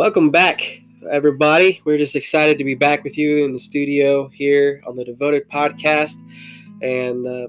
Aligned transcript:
Welcome 0.00 0.30
back, 0.30 0.80
everybody. 1.10 1.82
We're 1.84 1.98
just 1.98 2.16
excited 2.16 2.56
to 2.56 2.64
be 2.64 2.74
back 2.74 3.04
with 3.04 3.18
you 3.18 3.44
in 3.44 3.52
the 3.52 3.58
studio 3.58 4.28
here 4.28 4.82
on 4.86 4.96
the 4.96 5.04
Devoted 5.04 5.46
Podcast. 5.50 6.22
And 6.80 7.26
uh, 7.28 7.48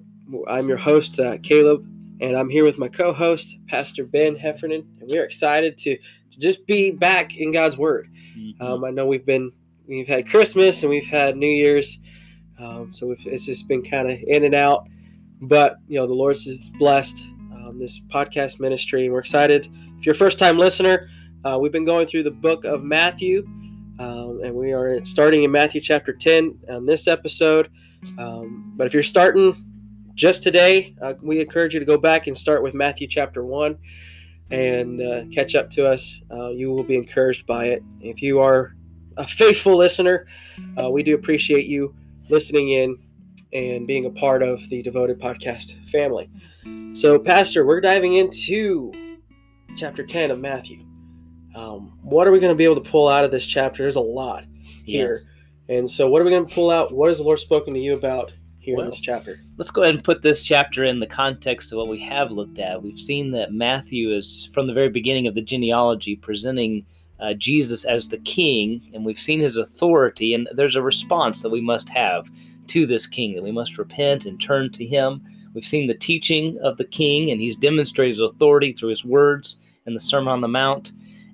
I'm 0.49 0.67
your 0.67 0.75
host, 0.75 1.17
uh, 1.17 1.37
Caleb, 1.37 1.87
and 2.19 2.35
I'm 2.35 2.49
here 2.49 2.65
with 2.65 2.77
my 2.77 2.89
co 2.89 3.13
host, 3.13 3.57
Pastor 3.69 4.03
Ben 4.03 4.35
Heffernan. 4.35 4.85
And 4.99 5.09
we 5.09 5.17
are 5.17 5.23
excited 5.23 5.77
to, 5.77 5.95
to 5.95 6.39
just 6.41 6.67
be 6.67 6.91
back 6.91 7.37
in 7.37 7.51
God's 7.53 7.77
Word. 7.77 8.09
Mm-hmm. 8.37 8.61
Um, 8.61 8.83
I 8.83 8.89
know 8.89 9.05
we've 9.05 9.25
been, 9.25 9.53
we've 9.87 10.09
had 10.09 10.27
Christmas 10.27 10.83
and 10.83 10.89
we've 10.89 11.07
had 11.07 11.37
New 11.37 11.47
Year's. 11.47 11.99
Um, 12.59 12.91
so 12.91 13.15
it's 13.17 13.45
just 13.45 13.69
been 13.69 13.81
kind 13.81 14.11
of 14.11 14.19
in 14.27 14.43
and 14.43 14.55
out. 14.55 14.89
But, 15.41 15.77
you 15.87 15.97
know, 15.97 16.05
the 16.05 16.15
Lord's 16.15 16.43
just 16.43 16.73
blessed 16.73 17.29
um, 17.53 17.79
this 17.79 18.01
podcast 18.13 18.59
ministry. 18.59 19.05
And 19.05 19.13
we're 19.13 19.19
excited. 19.19 19.71
If 19.97 20.05
you're 20.05 20.15
a 20.15 20.17
first 20.17 20.37
time 20.37 20.57
listener, 20.57 21.07
uh, 21.43 21.57
we've 21.59 21.71
been 21.71 21.85
going 21.85 22.07
through 22.07 22.23
the 22.23 22.31
book 22.31 22.65
of 22.65 22.83
Matthew, 22.83 23.43
um, 23.99 24.41
and 24.43 24.53
we 24.53 24.73
are 24.73 25.03
starting 25.05 25.43
in 25.43 25.51
Matthew 25.51 25.81
chapter 25.81 26.13
10 26.13 26.59
on 26.69 26.85
this 26.85 27.07
episode. 27.07 27.69
Um, 28.17 28.73
but 28.75 28.87
if 28.87 28.93
you're 28.93 29.03
starting 29.03 29.55
just 30.15 30.43
today, 30.43 30.95
uh, 31.01 31.13
we 31.21 31.39
encourage 31.39 31.73
you 31.73 31.79
to 31.79 31.85
go 31.85 31.97
back 31.97 32.27
and 32.27 32.37
start 32.37 32.63
with 32.63 32.73
Matthew 32.73 33.07
chapter 33.07 33.43
1 33.43 33.77
and 34.51 35.01
uh, 35.01 35.23
catch 35.33 35.55
up 35.55 35.69
to 35.71 35.85
us. 35.85 36.21
Uh, 36.31 36.49
you 36.49 36.71
will 36.71 36.83
be 36.83 36.95
encouraged 36.95 37.45
by 37.45 37.67
it. 37.67 37.83
If 38.01 38.21
you 38.21 38.39
are 38.39 38.75
a 39.17 39.25
faithful 39.25 39.75
listener, 39.75 40.27
uh, 40.79 40.89
we 40.89 41.03
do 41.03 41.15
appreciate 41.15 41.65
you 41.65 41.95
listening 42.29 42.69
in 42.69 42.97
and 43.53 43.85
being 43.85 44.05
a 44.05 44.09
part 44.09 44.43
of 44.43 44.67
the 44.69 44.81
Devoted 44.81 45.19
Podcast 45.19 45.83
family. 45.89 46.29
So, 46.93 47.19
Pastor, 47.19 47.65
we're 47.65 47.81
diving 47.81 48.15
into 48.15 48.91
chapter 49.75 50.05
10 50.05 50.31
of 50.31 50.39
Matthew. 50.39 50.85
Um, 51.55 51.97
what 52.01 52.27
are 52.27 52.31
we 52.31 52.39
going 52.39 52.53
to 52.53 52.57
be 52.57 52.63
able 52.63 52.81
to 52.81 52.89
pull 52.89 53.07
out 53.07 53.25
of 53.25 53.31
this 53.31 53.45
chapter? 53.45 53.83
There's 53.83 53.95
a 53.95 54.01
lot 54.01 54.45
here. 54.85 55.13
Yes. 55.13 55.23
And 55.69 55.89
so, 55.89 56.09
what 56.09 56.21
are 56.21 56.25
we 56.25 56.31
going 56.31 56.45
to 56.45 56.53
pull 56.53 56.71
out? 56.71 56.93
What 56.93 57.09
has 57.09 57.17
the 57.17 57.23
Lord 57.23 57.39
spoken 57.39 57.73
to 57.73 57.79
you 57.79 57.93
about 57.93 58.31
here 58.59 58.75
Well, 58.75 58.85
in 58.85 58.91
this 58.91 58.99
chapter? 58.99 59.39
Let's 59.57 59.71
go 59.71 59.83
ahead 59.83 59.95
and 59.95 60.03
put 60.03 60.21
this 60.21 60.43
chapter 60.43 60.83
in 60.83 60.99
the 60.99 61.07
context 61.07 61.71
of 61.71 61.77
what 61.77 61.87
we 61.87 61.99
have 61.99 62.31
looked 62.31 62.59
at. 62.59 62.81
We've 62.81 62.99
seen 62.99 63.31
that 63.31 63.53
Matthew 63.53 64.11
is, 64.11 64.49
from 64.53 64.67
the 64.67 64.73
very 64.73 64.89
beginning 64.89 65.27
of 65.27 65.35
the 65.35 65.41
genealogy, 65.41 66.15
presenting 66.15 66.85
uh, 67.19 67.33
Jesus 67.35 67.85
as 67.85 68.09
the 68.09 68.17
king, 68.19 68.81
and 68.93 69.05
we've 69.05 69.19
seen 69.19 69.39
his 69.39 69.57
authority, 69.57 70.33
and 70.33 70.47
there's 70.53 70.75
a 70.75 70.81
response 70.81 71.41
that 71.41 71.49
we 71.49 71.61
must 71.61 71.87
have 71.89 72.29
to 72.67 72.85
this 72.85 73.05
king, 73.05 73.35
that 73.35 73.43
we 73.43 73.51
must 73.51 73.77
repent 73.77 74.25
and 74.25 74.41
turn 74.41 74.71
to 74.71 74.85
him. 74.85 75.21
We've 75.53 75.65
seen 75.65 75.87
the 75.87 75.93
teaching 75.93 76.57
of 76.63 76.77
the 76.77 76.85
king, 76.85 77.29
and 77.29 77.39
he's 77.39 77.55
demonstrated 77.55 78.13
his 78.13 78.21
authority 78.21 78.71
through 78.71 78.89
his 78.89 79.05
words 79.05 79.59
in 79.85 79.93
the 79.93 79.99
Sermon 79.99 80.29
on 80.29 80.41
the 80.41 80.47
Mount. 80.47 80.91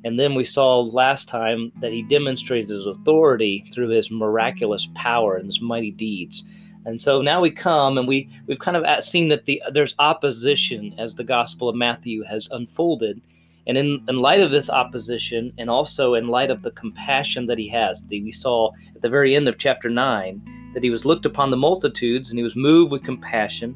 And 0.08 0.18
then 0.18 0.36
we 0.36 0.46
saw 0.46 0.80
last 0.80 1.28
time 1.28 1.70
that 1.82 1.92
he 1.92 2.02
demonstrated 2.02 2.70
his 2.70 2.86
authority 2.86 3.66
through 3.74 3.90
his 3.90 4.10
miraculous 4.10 4.88
power 4.96 5.36
and 5.36 5.48
his 5.48 5.60
mighty 5.60 5.92
deeds. 5.92 6.46
And 6.86 7.02
so 7.02 7.22
now 7.22 7.42
we 7.42 7.52
come 7.52 7.98
and 7.98 8.08
we 8.08 8.30
we've 8.48 8.58
kind 8.58 8.78
of 8.78 9.04
seen 9.04 9.28
that 9.28 9.44
the 9.44 9.62
there's 9.70 9.96
opposition 10.00 10.96
as 10.98 11.16
the 11.16 11.26
Gospel 11.26 11.68
of 11.68 11.76
Matthew 11.76 12.24
has 12.24 12.48
unfolded. 12.52 13.20
And 13.68 13.78
in, 13.78 14.02
in 14.08 14.20
light 14.20 14.40
of 14.40 14.50
this 14.50 14.70
opposition, 14.70 15.52
and 15.58 15.70
also 15.70 16.14
in 16.14 16.30
light 16.30 16.52
of 16.52 16.62
the 16.62 16.72
compassion 16.72 17.46
that 17.48 17.58
he 17.58 17.68
has, 17.68 18.06
the, 18.06 18.24
we 18.24 18.32
saw 18.32 18.72
at 18.96 19.02
the 19.02 19.10
very 19.10 19.36
end 19.36 19.50
of 19.50 19.58
chapter 19.58 19.90
9 19.90 20.72
that 20.74 20.84
he 20.84 20.90
was 20.90 21.04
looked 21.04 21.26
upon 21.26 21.52
the 21.52 21.58
multitudes 21.58 22.30
and 22.30 22.40
he 22.40 22.44
was 22.44 22.56
moved 22.56 22.94
with 22.94 23.04
compassion. 23.04 23.76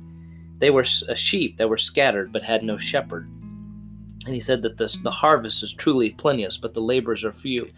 They 0.60 0.70
were 0.70 0.86
a 1.10 1.16
sheep 1.16 1.58
that 1.58 1.68
were 1.68 1.78
scattered 1.78 2.32
but 2.32 2.42
had 2.42 2.64
no 2.64 2.78
shepherd. 2.78 3.30
And 4.26 4.36
he 4.36 4.42
said 4.42 4.62
that 4.62 4.78
the, 4.78 4.96
the 5.04 5.12
harvest 5.12 5.64
is 5.64 5.74
truly 5.74 6.12
plenteous, 6.12 6.58
but 6.58 6.74
the 6.74 6.82
laborers 6.82 7.24
are 7.24 7.32
few. 7.32 7.70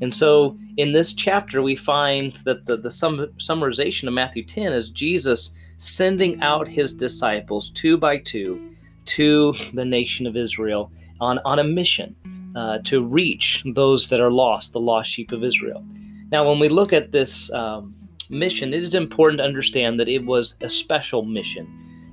And 0.00 0.12
so 0.12 0.58
in 0.76 0.92
this 0.92 1.12
chapter, 1.12 1.62
we 1.62 1.76
find 1.76 2.32
that 2.44 2.66
the, 2.66 2.76
the 2.76 2.90
sum, 2.90 3.28
summarization 3.38 4.08
of 4.08 4.14
Matthew 4.14 4.42
10 4.42 4.72
is 4.72 4.90
Jesus 4.90 5.52
sending 5.76 6.40
out 6.40 6.66
his 6.66 6.92
disciples 6.92 7.70
two 7.70 7.96
by 7.96 8.18
two 8.18 8.74
to 9.04 9.54
the 9.74 9.84
nation 9.84 10.26
of 10.26 10.36
Israel 10.36 10.90
on, 11.20 11.38
on 11.44 11.58
a 11.58 11.64
mission 11.64 12.16
uh, 12.56 12.78
to 12.84 13.04
reach 13.04 13.62
those 13.74 14.08
that 14.08 14.20
are 14.20 14.30
lost, 14.30 14.72
the 14.72 14.80
lost 14.80 15.10
sheep 15.10 15.32
of 15.32 15.44
Israel. 15.44 15.84
Now, 16.30 16.48
when 16.48 16.58
we 16.58 16.68
look 16.68 16.92
at 16.92 17.12
this 17.12 17.52
um, 17.52 17.94
mission, 18.28 18.74
it 18.74 18.82
is 18.82 18.94
important 18.94 19.38
to 19.38 19.44
understand 19.44 20.00
that 20.00 20.08
it 20.08 20.24
was 20.24 20.56
a 20.60 20.68
special 20.68 21.22
mission 21.22 21.66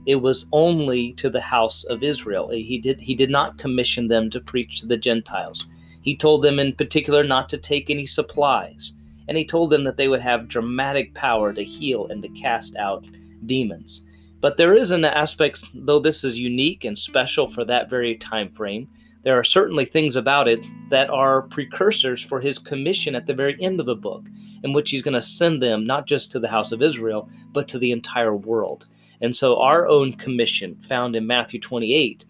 it 0.10 0.24
was 0.24 0.48
only 0.52 1.14
to 1.14 1.30
the 1.30 1.40
house 1.40 1.84
of 1.84 2.02
Israel. 2.02 2.50
He 2.50 2.80
did 2.80 3.00
he 3.00 3.14
did 3.14 3.30
not 3.30 3.60
commission 3.60 4.08
them 4.08 4.32
to 4.32 4.40
preach 4.42 4.80
to 4.80 4.88
the 4.88 4.98
Gentiles. 4.98 5.68
He 6.02 6.16
told 6.16 6.42
them 6.42 6.58
in 6.58 6.74
particular 6.74 7.24
not 7.24 7.48
to 7.50 7.60
take 7.60 7.92
any 7.92 8.08
supplies, 8.08 8.92
and 9.28 9.38
he 9.38 9.46
told 9.46 9.70
them 9.70 9.84
that 9.84 9.98
they 9.98 10.08
would 10.08 10.22
have 10.22 10.48
dramatic 10.48 11.14
power 11.14 11.54
to 11.54 11.64
heal 11.64 12.08
and 12.08 12.24
to 12.24 12.30
cast 12.30 12.76
out 12.76 13.06
demons. 13.46 14.04
But 14.42 14.58
there 14.58 14.76
is 14.76 14.90
an 14.90 15.06
aspect, 15.06 15.64
though 15.76 16.00
this 16.00 16.24
is 16.24 16.40
unique 16.40 16.86
and 16.86 16.98
special 16.98 17.48
for 17.48 17.64
that 17.66 17.88
very 17.88 18.16
time 18.16 18.50
frame, 18.50 18.88
there 19.22 19.38
are 19.38 19.44
certainly 19.44 19.86
things 19.86 20.16
about 20.16 20.48
it 20.48 20.66
that 20.90 21.12
are 21.12 21.44
precursors 21.44 22.24
for 22.24 22.42
his 22.42 22.58
commission 22.58 23.14
at 23.14 23.28
the 23.28 23.36
very 23.36 23.56
end 23.62 23.80
of 23.80 23.86
the 23.86 23.96
book, 23.96 24.26
in 24.64 24.74
which 24.74 24.90
he's 24.90 25.04
going 25.04 25.14
to 25.14 25.22
send 25.22 25.62
them 25.62 25.86
not 25.86 26.08
just 26.08 26.32
to 26.32 26.40
the 26.40 26.48
house 26.48 26.72
of 26.72 26.82
Israel, 26.82 27.30
but 27.54 27.68
to 27.68 27.78
the 27.78 27.92
entire 27.92 28.36
world. 28.36 28.88
And 29.22 29.36
so 29.36 29.60
our 29.60 29.88
own 29.88 30.14
commission 30.14 30.76
found 30.82 31.16
in 31.16 31.28
Matthew 31.28 31.60
28 31.60 32.26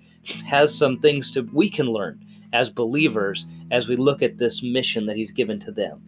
has 0.45 0.75
some 0.75 0.99
things 0.99 1.31
to 1.31 1.41
we 1.53 1.69
can 1.69 1.87
learn 1.87 2.23
as 2.53 2.69
believers 2.69 3.45
as 3.71 3.87
we 3.87 3.95
look 3.95 4.21
at 4.21 4.37
this 4.37 4.63
mission 4.63 5.05
that 5.05 5.15
he's 5.15 5.31
given 5.31 5.59
to 5.59 5.71
them. 5.71 6.01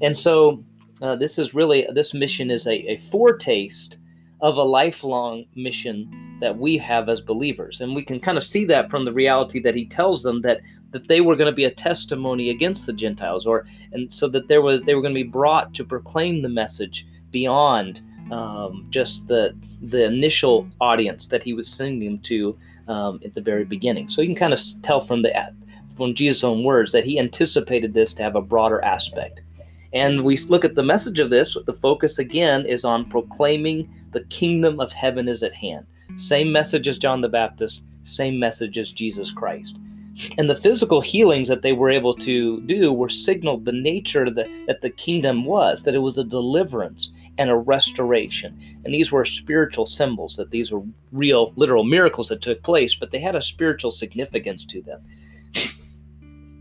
And 0.00 0.16
so 0.16 0.64
uh, 1.00 1.16
this 1.16 1.38
is 1.38 1.54
really 1.54 1.86
this 1.94 2.12
mission 2.12 2.50
is 2.50 2.66
a, 2.66 2.92
a 2.92 2.96
foretaste 2.98 3.98
of 4.40 4.56
a 4.56 4.62
lifelong 4.62 5.44
mission 5.54 6.38
that 6.40 6.58
we 6.58 6.76
have 6.78 7.08
as 7.08 7.20
believers. 7.20 7.80
And 7.80 7.94
we 7.94 8.02
can 8.02 8.18
kind 8.20 8.38
of 8.38 8.44
see 8.44 8.64
that 8.66 8.90
from 8.90 9.04
the 9.04 9.12
reality 9.12 9.60
that 9.60 9.74
he 9.74 9.86
tells 9.86 10.22
them 10.22 10.40
that 10.42 10.60
that 10.92 11.06
they 11.06 11.20
were 11.20 11.36
going 11.36 11.50
to 11.50 11.54
be 11.54 11.66
a 11.66 11.70
testimony 11.70 12.50
against 12.50 12.86
the 12.86 12.92
Gentiles 12.92 13.46
or 13.46 13.66
and 13.92 14.12
so 14.12 14.28
that 14.28 14.48
there 14.48 14.62
was 14.62 14.82
they 14.82 14.94
were 14.94 15.02
going 15.02 15.14
to 15.14 15.24
be 15.24 15.30
brought 15.30 15.72
to 15.74 15.84
proclaim 15.84 16.42
the 16.42 16.48
message 16.48 17.06
beyond 17.30 18.02
um, 18.30 18.86
just 18.90 19.26
the 19.28 19.54
the 19.82 20.04
initial 20.04 20.68
audience 20.80 21.28
that 21.28 21.42
he 21.42 21.54
was 21.54 21.68
sending 21.68 22.18
to 22.20 22.56
um, 22.88 23.20
at 23.24 23.34
the 23.34 23.40
very 23.40 23.64
beginning. 23.64 24.08
So 24.08 24.22
you 24.22 24.28
can 24.28 24.36
kind 24.36 24.52
of 24.52 24.60
tell 24.82 25.00
from 25.00 25.22
the 25.22 25.32
from 25.96 26.14
Jesus' 26.14 26.44
own 26.44 26.64
words 26.64 26.92
that 26.92 27.04
he 27.04 27.18
anticipated 27.18 27.94
this 27.94 28.14
to 28.14 28.22
have 28.22 28.36
a 28.36 28.42
broader 28.42 28.82
aspect. 28.84 29.42
And 29.92 30.22
we 30.22 30.36
look 30.36 30.64
at 30.64 30.74
the 30.74 30.82
message 30.82 31.18
of 31.18 31.30
this. 31.30 31.56
The 31.66 31.72
focus 31.72 32.18
again 32.18 32.64
is 32.64 32.84
on 32.84 33.10
proclaiming 33.10 33.92
the 34.12 34.22
kingdom 34.24 34.80
of 34.80 34.92
heaven 34.92 35.28
is 35.28 35.42
at 35.42 35.52
hand. 35.52 35.86
Same 36.16 36.52
message 36.52 36.88
as 36.88 36.98
John 36.98 37.20
the 37.20 37.28
Baptist. 37.28 37.82
Same 38.04 38.38
message 38.38 38.78
as 38.78 38.92
Jesus 38.92 39.30
Christ. 39.30 39.78
And 40.38 40.48
the 40.48 40.56
physical 40.56 41.00
healings 41.00 41.48
that 41.48 41.62
they 41.62 41.72
were 41.72 41.90
able 41.90 42.14
to 42.14 42.60
do 42.62 42.92
were 42.92 43.08
signaled 43.08 43.64
the 43.64 43.72
nature 43.72 44.30
that, 44.30 44.48
that 44.66 44.80
the 44.80 44.90
kingdom 44.90 45.44
was, 45.44 45.82
that 45.84 45.94
it 45.94 45.98
was 45.98 46.18
a 46.18 46.24
deliverance 46.24 47.12
and 47.38 47.50
a 47.50 47.56
restoration. 47.56 48.58
And 48.84 48.92
these 48.92 49.12
were 49.12 49.24
spiritual 49.24 49.86
symbols, 49.86 50.36
that 50.36 50.50
these 50.50 50.70
were 50.70 50.82
real, 51.12 51.52
literal 51.56 51.84
miracles 51.84 52.28
that 52.28 52.42
took 52.42 52.62
place, 52.62 52.94
but 52.94 53.10
they 53.10 53.20
had 53.20 53.34
a 53.34 53.42
spiritual 53.42 53.90
significance 53.90 54.64
to 54.66 54.82
them. 54.82 55.00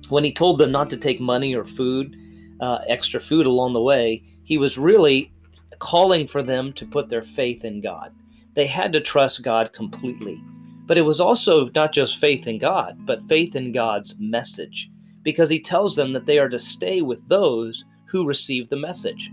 When 0.10 0.24
he 0.24 0.34
told 0.34 0.58
them 0.58 0.72
not 0.72 0.90
to 0.90 0.98
take 0.98 1.20
money 1.20 1.54
or 1.54 1.66
food, 1.66 2.16
uh, 2.62 2.80
extra 2.88 3.20
food 3.20 3.46
along 3.46 3.74
the 3.74 3.82
way, 3.82 4.24
he 4.44 4.58
was 4.58 4.78
really 4.78 5.32
calling 5.80 6.28
for 6.28 6.44
them 6.44 6.74
to 6.74 6.86
put 6.86 7.10
their 7.10 7.22
faith 7.22 7.64
in 7.64 7.82
God. 7.82 8.12
They 8.56 8.66
had 8.66 8.92
to 8.94 9.02
trust 9.02 9.44
God 9.44 9.72
completely. 9.72 10.42
But 10.90 10.98
it 10.98 11.04
was 11.04 11.22
also 11.22 11.70
not 11.76 11.94
just 11.94 12.18
faith 12.18 12.48
in 12.48 12.58
God, 12.58 12.98
but 13.06 13.22
faith 13.30 13.56
in 13.56 13.72
God's 13.72 14.16
message, 14.18 14.90
because 15.22 15.48
he 15.48 15.60
tells 15.60 15.96
them 15.96 16.14
that 16.14 16.26
they 16.26 16.40
are 16.40 16.50
to 16.50 16.58
stay 16.58 17.04
with 17.04 17.22
those 17.30 17.86
who 18.06 18.26
receive 18.26 18.68
the 18.68 18.76
message. 18.76 19.32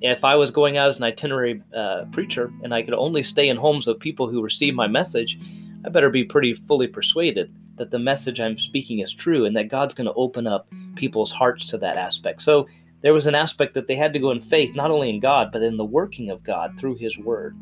If 0.00 0.24
I 0.24 0.34
was 0.34 0.50
going 0.50 0.78
out 0.78 0.88
as 0.88 0.96
an 0.96 1.04
itinerary 1.04 1.62
uh, 1.76 2.06
preacher 2.10 2.50
and 2.62 2.72
I 2.72 2.82
could 2.82 2.94
only 2.94 3.22
stay 3.22 3.50
in 3.50 3.58
homes 3.58 3.86
of 3.86 4.00
people 4.00 4.30
who 4.30 4.42
receive 4.42 4.74
my 4.74 4.86
message, 4.86 5.38
I 5.84 5.90
better 5.90 6.08
be 6.08 6.24
pretty 6.24 6.54
fully 6.54 6.86
persuaded 6.86 7.54
that 7.76 7.90
the 7.90 7.98
message 7.98 8.40
I'm 8.40 8.58
speaking 8.58 9.00
is 9.00 9.12
true 9.12 9.44
and 9.44 9.54
that 9.58 9.68
God's 9.68 9.92
going 9.92 10.06
to 10.06 10.14
open 10.14 10.46
up 10.46 10.68
people's 10.96 11.30
hearts 11.30 11.66
to 11.66 11.76
that 11.78 11.98
aspect. 11.98 12.40
So 12.40 12.66
there 13.02 13.12
was 13.12 13.26
an 13.26 13.34
aspect 13.34 13.74
that 13.74 13.88
they 13.88 13.94
had 13.94 14.14
to 14.14 14.18
go 14.18 14.30
in 14.30 14.40
faith, 14.40 14.74
not 14.74 14.90
only 14.90 15.10
in 15.10 15.20
God, 15.20 15.52
but 15.52 15.62
in 15.62 15.76
the 15.76 15.84
working 15.84 16.30
of 16.30 16.42
God 16.42 16.78
through 16.78 16.96
His 16.96 17.18
Word. 17.18 17.54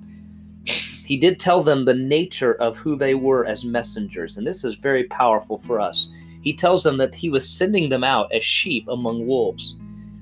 He 0.67 1.17
did 1.17 1.39
tell 1.39 1.63
them 1.63 1.85
the 1.85 1.95
nature 1.95 2.55
of 2.55 2.77
who 2.77 2.97
they 2.97 3.15
were 3.15 3.47
as 3.47 3.65
messengers, 3.65 4.37
and 4.37 4.47
this 4.47 4.65
is 4.65 4.75
very 4.75 5.05
powerful 5.05 5.59
for 5.59 5.81
us. 5.81 6.11
He 6.43 6.53
tells 6.53 6.83
them 6.83 6.97
that 6.99 7.15
He 7.15 7.29
was 7.29 7.49
sending 7.49 7.89
them 7.89 8.05
out 8.05 8.33
as 8.33 8.45
sheep 8.45 8.87
among 8.89 9.27
wolves. 9.27 9.79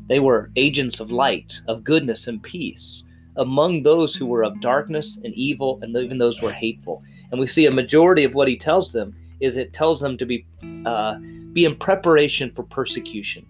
They 0.08 0.20
were 0.20 0.50
agents 0.56 1.00
of 1.00 1.10
light, 1.10 1.60
of 1.68 1.84
goodness 1.84 2.26
and 2.26 2.42
peace, 2.42 3.02
among 3.36 3.82
those 3.82 4.14
who 4.14 4.26
were 4.26 4.44
of 4.44 4.60
darkness 4.60 5.18
and 5.24 5.32
evil, 5.34 5.78
and 5.82 5.96
even 5.96 6.18
those 6.18 6.38
who 6.38 6.46
were 6.46 6.52
hateful. 6.52 7.02
And 7.30 7.40
we 7.40 7.46
see 7.46 7.66
a 7.66 7.70
majority 7.70 8.24
of 8.24 8.34
what 8.34 8.48
He 8.48 8.56
tells 8.56 8.92
them 8.92 9.14
is 9.40 9.56
it 9.56 9.72
tells 9.72 10.00
them 10.00 10.16
to 10.18 10.26
be 10.26 10.46
uh, 10.86 11.18
be 11.52 11.64
in 11.64 11.76
preparation 11.76 12.50
for 12.50 12.64
persecution. 12.64 13.46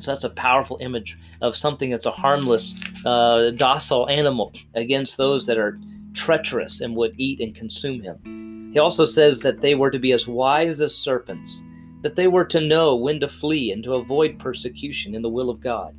So 0.00 0.10
that's 0.10 0.24
a 0.24 0.30
powerful 0.30 0.78
image 0.80 1.18
of 1.40 1.54
something 1.54 1.90
that's 1.90 2.06
a 2.06 2.10
harmless, 2.10 2.74
uh, 3.04 3.50
docile 3.54 4.08
animal 4.08 4.52
against 4.74 5.16
those 5.16 5.46
that 5.46 5.58
are 5.58 5.78
treacherous 6.14 6.80
and 6.80 6.96
would 6.96 7.14
eat 7.18 7.40
and 7.40 7.54
consume 7.54 8.00
him. 8.00 8.70
He 8.72 8.78
also 8.78 9.04
says 9.04 9.40
that 9.40 9.60
they 9.60 9.74
were 9.74 9.90
to 9.90 9.98
be 9.98 10.12
as 10.12 10.26
wise 10.26 10.80
as 10.80 10.96
serpents, 10.96 11.62
that 12.00 12.16
they 12.16 12.26
were 12.26 12.46
to 12.46 12.60
know 12.60 12.96
when 12.96 13.20
to 13.20 13.28
flee 13.28 13.70
and 13.70 13.84
to 13.84 13.94
avoid 13.94 14.38
persecution 14.38 15.14
in 15.14 15.22
the 15.22 15.28
will 15.28 15.50
of 15.50 15.60
God. 15.60 15.94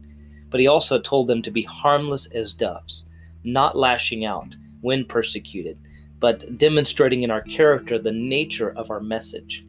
But 0.49 0.59
he 0.59 0.67
also 0.67 0.99
told 0.99 1.27
them 1.27 1.41
to 1.43 1.51
be 1.51 1.63
harmless 1.63 2.27
as 2.27 2.53
doves, 2.53 3.05
not 3.43 3.77
lashing 3.77 4.25
out 4.25 4.55
when 4.81 5.05
persecuted, 5.05 5.77
but 6.19 6.57
demonstrating 6.57 7.23
in 7.23 7.31
our 7.31 7.41
character 7.41 7.99
the 7.99 8.11
nature 8.11 8.71
of 8.71 8.89
our 8.89 8.99
message. 8.99 9.65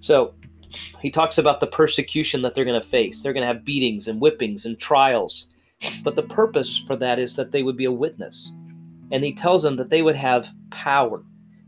So 0.00 0.34
he 1.00 1.10
talks 1.10 1.38
about 1.38 1.60
the 1.60 1.66
persecution 1.66 2.42
that 2.42 2.54
they're 2.54 2.64
going 2.64 2.80
to 2.80 2.86
face. 2.86 3.22
They're 3.22 3.32
going 3.32 3.46
to 3.46 3.52
have 3.52 3.64
beatings 3.64 4.08
and 4.08 4.20
whippings 4.20 4.64
and 4.64 4.78
trials. 4.78 5.48
But 6.02 6.16
the 6.16 6.22
purpose 6.22 6.78
for 6.86 6.96
that 6.96 7.18
is 7.18 7.36
that 7.36 7.52
they 7.52 7.62
would 7.62 7.76
be 7.76 7.84
a 7.84 7.92
witness. 7.92 8.52
And 9.10 9.22
he 9.22 9.34
tells 9.34 9.62
them 9.62 9.76
that 9.76 9.90
they 9.90 10.02
would 10.02 10.16
have 10.16 10.52
power. 10.70 11.22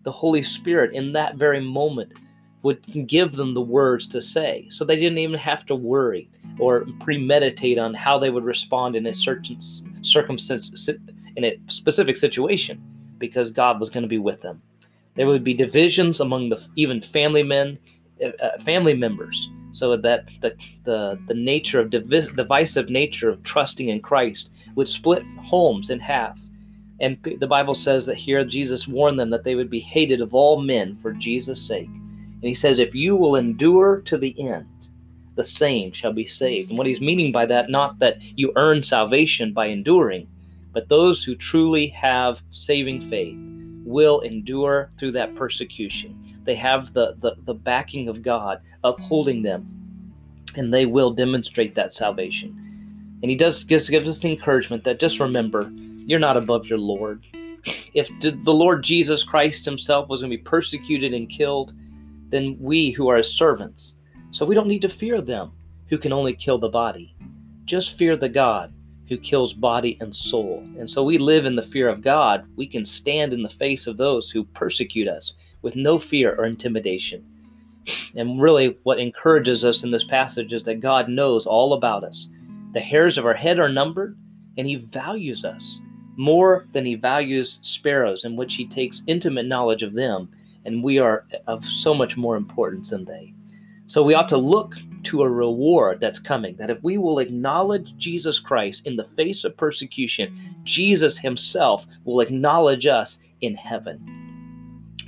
The 0.05 0.13
Holy 0.13 0.43
Spirit 0.43 0.95
in 0.95 1.13
that 1.13 1.37
very 1.37 1.61
moment 1.61 2.13
would 2.63 3.07
give 3.07 3.33
them 3.33 3.55
the 3.55 3.61
words 3.61 4.09
to 4.09 4.21
say. 4.21 4.67
So 4.71 4.85
they 4.85 4.97
didn't 4.97 5.19
even 5.19 5.39
have 5.39 5.67
to 5.67 5.75
worry 5.75 6.29
or 6.59 6.87
premeditate 7.01 7.79
on 7.79 7.95
how 7.95 8.19
they 8.19 8.31
would 8.31 8.45
respond 8.45 8.97
in 8.97 9.07
a 9.07 9.15
certain 9.15 9.59
circumstance 10.03 10.89
in 11.37 11.45
a 11.45 11.59
specific 11.69 12.17
situation 12.17 12.83
because 13.19 13.51
God 13.51 13.79
was 13.79 13.91
going 13.91 14.03
to 14.03 14.09
be 14.09 14.19
with 14.19 14.41
them. 14.41 14.61
There 15.15 15.27
would 15.27 15.45
be 15.45 15.55
divisions 15.55 16.21
among 16.21 16.49
the 16.49 16.67
even 16.77 17.01
family 17.01 17.43
men, 17.43 17.79
uh, 18.23 18.29
uh 18.43 18.59
family 18.59 18.95
members, 18.95 19.49
so 19.71 19.97
that 19.97 20.27
the 20.41 20.55
the, 20.85 21.19
the 21.29 21.35
nature 21.35 21.81
of 21.81 21.91
divis- 21.91 22.35
divisive 22.35 22.91
nature 22.91 23.29
of 23.29 23.43
trusting 23.43 23.89
in 23.89 24.01
Christ 24.01 24.51
would 24.75 24.89
split 24.89 25.27
homes 25.43 25.91
in 25.91 25.99
half. 25.99 26.41
And 27.01 27.19
the 27.39 27.47
Bible 27.47 27.75
says 27.75 28.07
that 28.07 28.17
here 28.17 28.45
Jesus 28.45 28.89
warned 28.89 29.19
them 29.19 29.31
that 29.31 29.45
they 29.45 29.55
would 29.55 29.71
be 29.71 29.81
hated 29.81 30.21
of 30.21 30.35
all 30.35 30.61
men 30.61 30.97
for 30.97 31.13
Jesus' 31.13 31.61
sake. 31.61 31.89
And 31.89 32.45
he 32.45 32.55
says, 32.55 32.79
If 32.79 32.95
you 32.95 33.17
will 33.17 33.37
endure 33.37 34.01
to 34.03 34.17
the 34.17 34.35
end, 34.41 34.89
the 35.35 35.45
same 35.45 35.93
shall 35.93 36.13
be 36.13 36.27
saved. 36.27 36.71
And 36.71 36.79
what 36.79 36.87
he's 36.87 37.01
meaning 37.01 37.33
by 37.33 37.45
that, 37.47 37.71
not 37.71 37.99
that 37.99 38.23
you 38.39 38.53
earn 38.57 38.83
salvation 38.83 39.53
by 39.53 39.67
enduring, 39.67 40.27
but 40.73 40.89
those 40.89 41.23
who 41.23 41.35
truly 41.35 41.89
have 41.89 42.43
saving 42.51 43.01
faith 43.03 43.37
will 43.85 44.21
endure 44.21 44.91
through 44.99 45.13
that 45.13 45.35
persecution. 45.35 46.26
They 46.47 46.55
have 46.55 46.93
the, 46.93 47.17
the, 47.21 47.35
the 47.45 47.55
backing 47.55 48.09
of 48.09 48.23
God 48.23 48.61
upholding 48.85 49.43
them, 49.43 49.67
and 50.57 50.73
they 50.73 50.87
will 50.87 51.11
demonstrate 51.11 51.75
that 51.75 51.93
salvation. 51.93 53.19
And 53.23 53.31
he 53.31 53.37
does 53.37 53.65
gives, 53.65 53.91
gives 53.91 54.09
us 54.09 54.21
the 54.21 54.31
encouragement 54.31 54.85
that 54.85 55.01
just 55.01 55.19
remember, 55.19 55.71
you're 56.07 56.21
not 56.21 56.37
above 56.37 56.67
your 56.67 56.79
Lord. 56.79 57.27
If 57.95 58.09
the 58.21 58.55
Lord 58.55 58.85
Jesus 58.85 59.25
Christ 59.25 59.65
himself 59.65 60.09
was 60.09 60.23
going 60.23 60.31
to 60.31 60.37
be 60.37 60.43
persecuted 60.43 61.13
and 61.13 61.29
killed, 61.29 61.75
then 62.29 62.57
we 62.61 62.91
who 62.91 63.09
are 63.09 63.17
his 63.17 63.35
servants. 63.35 63.95
So 64.31 64.47
we 64.47 64.55
don't 64.55 64.69
need 64.69 64.83
to 64.83 64.89
fear 64.89 65.21
them 65.21 65.51
who 65.89 65.99
can 65.99 66.13
only 66.13 66.35
kill 66.35 66.59
the 66.59 66.69
body. 66.69 67.17
Just 67.65 67.99
fear 67.99 68.17
the 68.17 68.29
God 68.29 68.73
who 69.09 69.17
kills 69.17 69.55
body 69.55 69.97
and 70.01 70.15
soul. 70.15 70.63
And 70.79 70.89
so 70.89 71.03
we 71.03 71.19
live 71.19 71.47
in 71.47 71.57
the 71.57 71.63
fear 71.63 71.89
of 71.89 72.03
God. 72.03 72.45
We 72.57 72.67
can 72.67 72.85
stand 72.85 73.33
in 73.33 73.43
the 73.43 73.49
face 73.49 73.87
of 73.87 73.97
those 73.97 74.31
who 74.31 74.45
persecute 74.45 75.09
us 75.09 75.35
with 75.67 75.75
no 75.75 75.99
fear 75.99 76.37
or 76.39 76.47
intimidation. 76.47 77.25
And 78.15 78.41
really, 78.41 78.79
what 78.85 79.01
encourages 79.01 79.65
us 79.65 79.83
in 79.83 79.91
this 79.91 80.05
passage 80.05 80.53
is 80.53 80.63
that 80.63 80.79
God 80.79 81.09
knows 81.09 81.45
all 81.45 81.73
about 81.73 82.05
us. 82.05 82.31
The 82.73 82.81
hairs 82.81 83.19
of 83.19 83.27
our 83.27 83.35
head 83.35 83.59
are 83.59 83.69
numbered, 83.69 84.17
and 84.57 84.69
He 84.69 84.77
values 84.77 85.45
us 85.45 85.81
more 86.17 86.69
than 86.73 86.85
He 86.85 86.95
values 86.95 87.59
sparrows, 87.63 88.25
in 88.25 88.37
which 88.37 88.55
He 88.55 88.65
takes 88.65 89.03
intimate 89.09 89.47
knowledge 89.47 89.83
of 89.83 89.95
them 89.95 90.29
and 90.67 90.85
we 90.85 90.99
are 90.99 91.25
of 91.49 91.65
so 91.65 91.95
much 91.95 92.17
more 92.17 92.37
importance 92.37 92.91
than 92.91 93.05
they. 93.05 93.33
So 93.87 94.03
we 94.03 94.15
ought 94.15 94.29
to 94.31 94.37
look 94.37 94.77
to 95.05 95.23
a 95.23 95.29
reward 95.29 96.01
that's 96.01 96.19
coming. 96.19 96.57
That 96.57 96.71
if 96.71 96.83
we 96.83 96.99
will 96.99 97.21
acknowledge 97.21 97.97
Jesus 97.97 98.41
Christ 98.41 98.87
in 98.87 98.97
the 98.97 99.05
face 99.05 99.45
of 99.45 99.57
persecution, 99.57 100.37
Jesus 100.65 101.17
himself 101.17 101.87
will 102.05 102.21
acknowledge 102.21 102.87
us 102.87 103.21
in 103.41 103.55
heaven. 103.55 104.26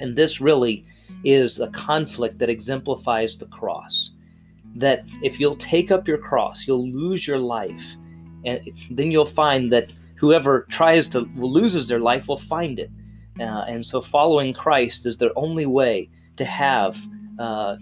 And 0.00 0.16
this 0.16 0.40
really 0.40 0.84
is 1.24 1.60
a 1.60 1.68
conflict 1.68 2.38
that 2.38 2.50
exemplifies 2.50 3.38
the 3.38 3.46
cross. 3.46 4.10
That 4.76 5.04
if 5.22 5.40
you'll 5.40 5.56
take 5.56 5.90
up 5.90 6.06
your 6.06 6.18
cross, 6.18 6.66
you'll 6.66 6.88
lose 6.88 7.26
your 7.26 7.38
life. 7.38 7.96
And 8.44 8.60
then 8.90 9.10
you'll 9.10 9.24
find 9.24 9.72
that 9.72 9.92
whoever 10.16 10.66
tries 10.68 11.08
to 11.08 11.20
loses 11.36 11.88
their 11.88 12.00
life 12.00 12.28
will 12.28 12.36
find 12.36 12.78
it. 12.78 12.90
Uh, 13.40 13.64
and 13.68 13.84
so 13.84 14.00
following 14.00 14.52
Christ 14.52 15.06
is 15.06 15.16
the 15.16 15.32
only 15.34 15.66
way 15.66 16.08
to 16.36 16.44
have 16.44 17.00
uh, 17.38 17.76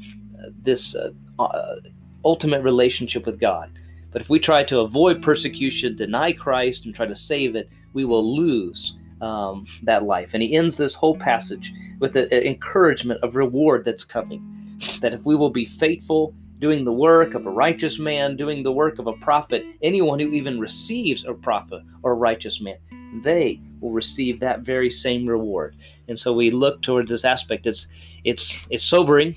this 0.62 0.94
uh, 0.94 1.10
uh, 1.38 1.76
ultimate 2.24 2.62
relationship 2.62 3.26
with 3.26 3.38
God. 3.38 3.70
But 4.10 4.22
if 4.22 4.30
we 4.30 4.38
try 4.38 4.64
to 4.64 4.80
avoid 4.80 5.22
persecution, 5.22 5.96
deny 5.96 6.32
Christ, 6.32 6.86
and 6.86 6.94
try 6.94 7.06
to 7.06 7.14
save 7.14 7.56
it, 7.56 7.68
we 7.92 8.04
will 8.04 8.36
lose 8.36 8.96
um, 9.20 9.66
that 9.82 10.02
life. 10.04 10.34
And 10.34 10.42
he 10.42 10.54
ends 10.54 10.76
this 10.76 10.94
whole 10.94 11.16
passage 11.16 11.72
with 12.00 12.16
an 12.16 12.30
encouragement 12.32 13.22
of 13.22 13.36
reward 13.36 13.84
that's 13.84 14.04
coming. 14.04 14.78
That 15.00 15.14
if 15.14 15.24
we 15.24 15.36
will 15.36 15.50
be 15.50 15.64
faithful, 15.64 16.34
doing 16.58 16.84
the 16.84 16.92
work 16.92 17.34
of 17.34 17.46
a 17.46 17.50
righteous 17.50 17.98
man, 17.98 18.36
doing 18.36 18.62
the 18.62 18.72
work 18.72 18.98
of 18.98 19.06
a 19.06 19.12
prophet, 19.14 19.64
anyone 19.82 20.18
who 20.18 20.30
even 20.30 20.58
receives 20.58 21.24
a 21.24 21.34
prophet 21.34 21.82
or 22.02 22.12
a 22.12 22.14
righteous 22.14 22.60
man, 22.60 22.78
they 23.22 23.60
will 23.80 23.90
receive 23.92 24.40
that 24.40 24.60
very 24.60 24.90
same 24.90 25.26
reward. 25.26 25.76
And 26.08 26.18
so 26.18 26.32
we 26.32 26.50
look 26.50 26.82
towards 26.82 27.10
this 27.10 27.24
aspect. 27.24 27.66
It's 27.66 27.88
it's 28.24 28.66
it's 28.70 28.84
sobering 28.84 29.34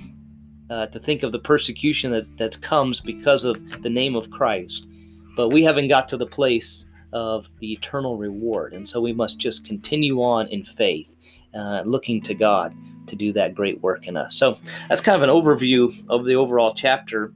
uh, 0.70 0.88
to 0.88 1.00
think 1.00 1.24
of 1.24 1.32
the 1.32 1.40
persecution 1.40 2.12
that 2.12 2.38
that 2.38 2.62
comes 2.62 3.00
because 3.00 3.46
of 3.46 3.82
the 3.82 3.90
name 3.90 4.16
of 4.16 4.30
Christ, 4.30 4.88
but 5.36 5.54
we 5.54 5.64
haven't 5.64 5.88
got 5.88 6.08
to 6.10 6.18
the 6.18 6.26
place 6.26 6.86
of 7.14 7.50
the 7.60 7.72
eternal 7.72 8.18
reward, 8.18 8.74
and 8.74 8.88
so 8.88 9.02
we 9.02 9.14
must 9.14 9.40
just 9.40 9.66
continue 9.66 10.22
on 10.22 10.48
in 10.48 10.64
faith, 10.64 11.16
uh, 11.56 11.82
looking 11.86 12.22
to 12.22 12.34
God 12.34 12.76
to 13.08 13.16
do 13.16 13.34
that 13.34 13.56
great 13.56 13.82
work 13.82 14.08
in 14.08 14.16
us. 14.16 14.36
So 14.36 14.58
that's 14.88 15.02
kind 15.02 15.22
of 15.22 15.28
an 15.28 15.34
overview 15.34 15.94
of 16.10 16.26
the 16.26 16.36
overall 16.36 16.74
chapter. 16.74 17.34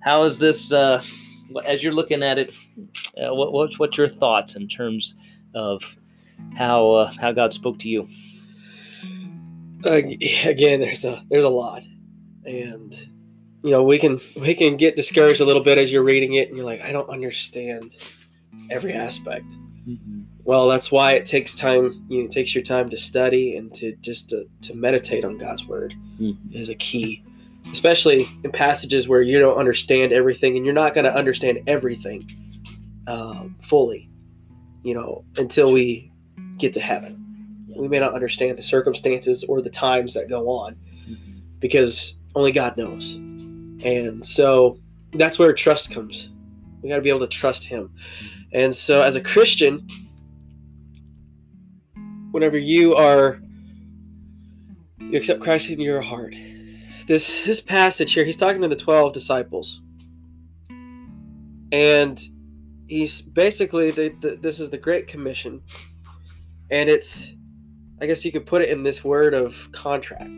How 0.00 0.22
is 0.24 0.38
this? 0.38 0.72
Uh, 0.72 1.02
as 1.64 1.82
you're 1.82 1.94
looking 1.94 2.22
at 2.22 2.38
it, 2.38 2.52
uh, 3.22 3.34
what, 3.34 3.52
what's 3.52 3.78
what's 3.78 3.98
your 3.98 4.08
thoughts 4.08 4.54
in 4.54 4.68
terms 4.68 5.14
of 5.54 5.82
how 6.56 6.90
uh, 6.90 7.12
how 7.20 7.32
God 7.32 7.52
spoke 7.52 7.78
to 7.80 7.88
you? 7.88 8.06
Uh, 9.84 10.02
again, 10.44 10.80
there's 10.80 11.04
a 11.04 11.22
there's 11.30 11.44
a 11.44 11.48
lot, 11.48 11.84
and 12.44 12.94
you 13.62 13.70
know 13.70 13.82
we 13.82 13.98
can 13.98 14.20
we 14.36 14.54
can 14.54 14.76
get 14.76 14.96
discouraged 14.96 15.40
a 15.40 15.44
little 15.44 15.62
bit 15.62 15.78
as 15.78 15.92
you're 15.92 16.02
reading 16.02 16.34
it, 16.34 16.48
and 16.48 16.56
you're 16.56 16.66
like, 16.66 16.80
I 16.80 16.92
don't 16.92 17.08
understand 17.08 17.94
every 18.70 18.92
aspect. 18.92 19.46
Mm-hmm. 19.88 20.22
Well, 20.44 20.68
that's 20.68 20.90
why 20.90 21.12
it 21.12 21.26
takes 21.26 21.54
time. 21.54 22.04
You 22.08 22.20
know, 22.20 22.24
it 22.26 22.30
takes 22.30 22.54
your 22.54 22.64
time 22.64 22.90
to 22.90 22.96
study 22.96 23.56
and 23.56 23.74
to 23.74 23.94
just 23.96 24.30
to, 24.30 24.46
to 24.62 24.74
meditate 24.74 25.24
on 25.24 25.38
God's 25.38 25.66
word 25.66 25.94
mm-hmm. 26.20 26.52
is 26.52 26.68
a 26.68 26.74
key, 26.74 27.24
especially 27.72 28.26
in 28.44 28.52
passages 28.52 29.08
where 29.08 29.22
you 29.22 29.38
don't 29.38 29.58
understand 29.58 30.12
everything, 30.12 30.56
and 30.56 30.64
you're 30.64 30.74
not 30.74 30.94
going 30.94 31.04
to 31.04 31.14
understand 31.14 31.60
everything 31.66 32.22
uh, 33.06 33.44
fully 33.62 34.08
you 34.82 34.94
know, 34.94 35.24
until 35.36 35.72
we 35.72 36.10
get 36.56 36.72
to 36.74 36.80
heaven. 36.80 37.66
We 37.76 37.88
may 37.88 38.00
not 38.00 38.14
understand 38.14 38.58
the 38.58 38.62
circumstances 38.62 39.44
or 39.44 39.60
the 39.60 39.70
times 39.70 40.14
that 40.14 40.28
go 40.28 40.48
on 40.48 40.76
mm-hmm. 41.08 41.40
because 41.60 42.16
only 42.34 42.52
God 42.52 42.76
knows. 42.76 43.14
And 43.84 44.24
so 44.24 44.78
that's 45.12 45.38
where 45.38 45.52
trust 45.52 45.90
comes. 45.90 46.30
We 46.82 46.88
got 46.88 46.96
to 46.96 47.02
be 47.02 47.08
able 47.08 47.20
to 47.20 47.26
trust 47.26 47.64
Him. 47.64 47.92
And 48.52 48.74
so, 48.74 49.02
as 49.02 49.16
a 49.16 49.20
Christian, 49.20 49.86
whenever 52.30 52.56
you 52.56 52.94
are 52.94 53.40
you 54.98 55.16
accept 55.16 55.40
Christ 55.40 55.70
in 55.70 55.80
your 55.80 56.00
heart, 56.00 56.34
this 57.06 57.44
this 57.44 57.60
passage 57.60 58.12
here, 58.12 58.24
he's 58.24 58.36
talking 58.36 58.62
to 58.62 58.68
the 58.68 58.76
twelve 58.76 59.12
disciples, 59.12 59.82
and 61.72 62.18
he's 62.86 63.20
basically 63.20 63.90
the, 63.90 64.08
the, 64.20 64.36
this 64.36 64.60
is 64.60 64.70
the 64.70 64.78
Great 64.78 65.06
Commission, 65.06 65.62
and 66.70 66.88
it's 66.88 67.34
I 68.00 68.06
guess 68.06 68.24
you 68.24 68.32
could 68.32 68.46
put 68.46 68.62
it 68.62 68.70
in 68.70 68.82
this 68.82 69.04
word 69.04 69.34
of 69.34 69.70
contract. 69.72 70.30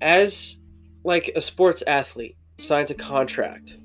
As 0.00 0.60
like 1.02 1.32
a 1.34 1.40
sports 1.40 1.82
athlete 1.86 2.36
signs 2.58 2.90
a 2.90 2.94
contract, 2.94 3.78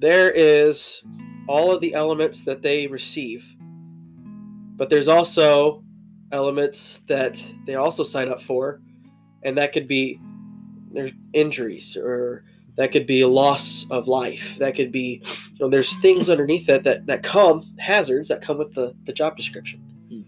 there 0.00 0.30
is 0.30 1.02
all 1.48 1.72
of 1.72 1.80
the 1.80 1.94
elements 1.94 2.44
that 2.44 2.62
they 2.62 2.86
receive, 2.86 3.56
but 4.76 4.88
there's 4.88 5.08
also 5.08 5.84
elements 6.32 7.00
that 7.06 7.40
they 7.66 7.74
also 7.74 8.02
sign 8.02 8.28
up 8.28 8.40
for, 8.40 8.80
and 9.42 9.56
that 9.58 9.72
could 9.72 9.86
be 9.86 10.20
there's 10.92 11.12
injuries 11.32 11.96
or 11.96 12.44
that 12.76 12.92
could 12.92 13.06
be 13.06 13.20
a 13.20 13.28
loss 13.28 13.86
of 13.90 14.08
life 14.08 14.56
that 14.58 14.74
could 14.74 14.90
be 14.90 15.22
you 15.24 15.56
know 15.60 15.68
there's 15.68 15.96
things 15.98 16.28
underneath 16.34 16.66
that 16.66 16.82
that, 16.84 17.06
that 17.06 17.22
come 17.22 17.62
hazards 17.78 18.28
that 18.28 18.42
come 18.42 18.58
with 18.58 18.74
the, 18.74 18.94
the 19.04 19.12
job 19.12 19.36
description 19.36 19.80
Hmm. 20.08 20.22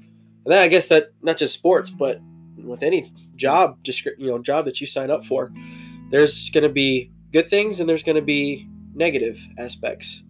and 0.45 0.53
then 0.53 0.59
i 0.63 0.69
guess 0.69 0.89
that 0.89 1.09
not 1.23 1.37
just 1.37 1.55
sports 1.55 1.91
but 1.91 2.21
with 2.63 2.83
any 2.83 3.13
job 3.37 3.83
description 3.83 4.25
you 4.25 4.31
know 4.31 4.39
job 4.39 4.65
that 4.67 4.81
you 4.81 4.87
sign 4.87 5.11
up 5.11 5.25
for 5.25 5.53
there's 6.11 6.51
going 6.51 6.63
to 6.63 6.69
be 6.69 7.11
good 7.33 7.49
things 7.49 7.81
and 7.81 7.89
there's 7.89 8.05
going 8.05 8.17
to 8.17 8.23
be 8.23 8.69
negative 8.95 9.47
aspects. 9.59 10.23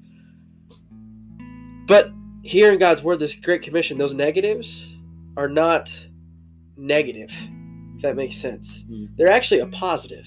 But 1.87 2.13
here 2.43 2.73
in 2.73 2.79
god's 2.79 3.05
word 3.05 3.21
this 3.21 3.37
great 3.37 3.63
commission 3.63 3.97
those 3.97 4.15
negatives 4.15 4.97
are 5.37 5.49
not 5.49 5.97
negative 6.77 7.31
if 7.97 8.03
that 8.03 8.17
makes 8.17 8.37
sense. 8.37 8.85
Hmm. 8.89 9.07
they're 9.17 9.29
actually 9.29 9.61
a 9.61 9.67
positive. 9.69 10.27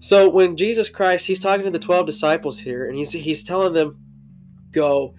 So 0.00 0.28
when 0.28 0.56
Jesus 0.56 0.90
Christ, 0.90 1.26
he's 1.26 1.40
talking 1.40 1.64
to 1.64 1.70
the 1.70 1.78
12 1.78 2.04
disciples 2.04 2.58
here, 2.58 2.88
and 2.88 2.96
he's, 2.96 3.12
he's 3.12 3.42
telling 3.42 3.72
them, 3.72 3.98
go 4.70 5.14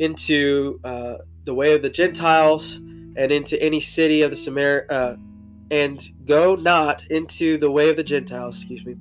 into 0.00 0.80
uh, 0.82 1.18
the 1.44 1.54
way 1.54 1.74
of 1.74 1.82
the 1.82 1.90
Gentiles 1.90 2.76
and 2.76 3.30
into 3.30 3.60
any 3.62 3.78
city 3.78 4.22
of 4.22 4.30
the 4.30 4.36
Samar, 4.36 4.86
uh, 4.90 5.14
and 5.70 6.08
go 6.24 6.56
not 6.56 7.06
into 7.06 7.56
the 7.58 7.70
way 7.70 7.88
of 7.88 7.96
the 7.96 8.02
Gentiles, 8.02 8.56
excuse 8.56 8.84
me, 8.84 8.96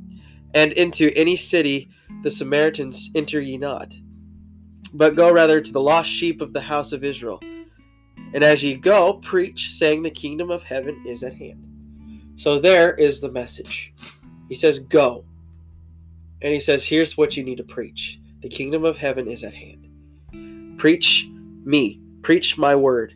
and 0.56 0.72
into 0.74 1.16
any 1.16 1.36
city 1.36 1.90
the 2.24 2.32
Samaritans 2.32 3.12
enter 3.14 3.42
ye 3.42 3.58
not, 3.58 3.94
but 4.94 5.16
go 5.16 5.32
rather 5.32 5.62
to 5.62 5.72
the 5.72 5.82
lost 5.82 6.10
sheep 6.10 6.42
of 6.42 6.54
the 6.54 6.62
house 6.62 6.94
of 6.94 7.04
Israel. 7.04 7.40
And 8.34 8.44
as 8.44 8.64
ye 8.64 8.76
go, 8.76 9.16
preach, 9.16 9.74
saying 9.74 10.02
the 10.02 10.10
kingdom 10.10 10.50
of 10.50 10.64
heaven 10.64 11.04
is 11.06 11.24
at 11.24 11.34
hand. 11.34 12.34
So 12.38 12.60
there 12.60 12.96
is 12.96 13.22
the 13.22 13.32
message. 13.32 13.94
He 14.50 14.56
says, 14.56 14.80
Go. 14.80 15.26
And 16.42 16.54
he 16.54 16.60
says, 16.60 16.86
Here's 16.86 17.18
what 17.18 17.38
you 17.38 17.44
need 17.44 17.58
to 17.58 17.64
preach 17.64 18.20
the 18.42 18.50
kingdom 18.50 18.86
of 18.86 18.98
heaven 18.98 19.28
is 19.28 19.44
at 19.44 19.54
hand. 19.54 20.78
Preach 20.78 21.28
me, 21.64 22.00
preach 22.22 22.58
my 22.58 22.76
word. 22.76 23.16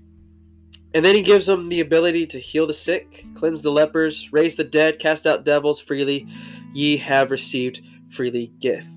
And 0.94 1.06
then 1.06 1.14
he 1.14 1.22
gives 1.22 1.46
them 1.46 1.70
the 1.70 1.82
ability 1.82 2.26
to 2.28 2.40
heal 2.40 2.66
the 2.66 2.74
sick, 2.74 3.26
cleanse 3.36 3.62
the 3.62 3.72
lepers, 3.72 4.34
raise 4.34 4.56
the 4.56 4.64
dead, 4.64 4.98
cast 4.98 5.28
out 5.28 5.46
devils 5.46 5.80
freely. 5.80 6.28
Ye 6.74 6.98
have 6.98 7.32
received 7.32 7.82
freely 8.10 8.52
gift. 8.60 8.88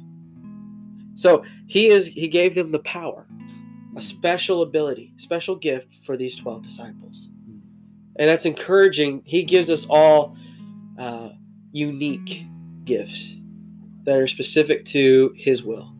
So 1.15 1.45
he 1.67 1.89
is 1.89 2.07
he 2.07 2.29
gave 2.29 2.55
them 2.55 2.73
the 2.73 2.79
power, 2.81 3.27
a 3.97 4.03
special 4.03 4.63
ability, 4.63 5.13
special 5.17 5.55
gift 5.55 5.95
for 6.05 6.17
these 6.17 6.35
12 6.37 6.63
disciples. 6.63 7.29
And 8.17 8.29
that's 8.29 8.47
encouraging. 8.47 9.23
He 9.25 9.43
gives 9.45 9.71
us 9.71 9.87
all 9.89 10.37
uh, 10.99 11.31
unique 11.73 12.45
gifts 12.85 13.39
that 14.05 14.19
are 14.19 14.27
specific 14.27 14.85
to 14.87 15.33
his 15.37 15.63
will. 15.63 15.95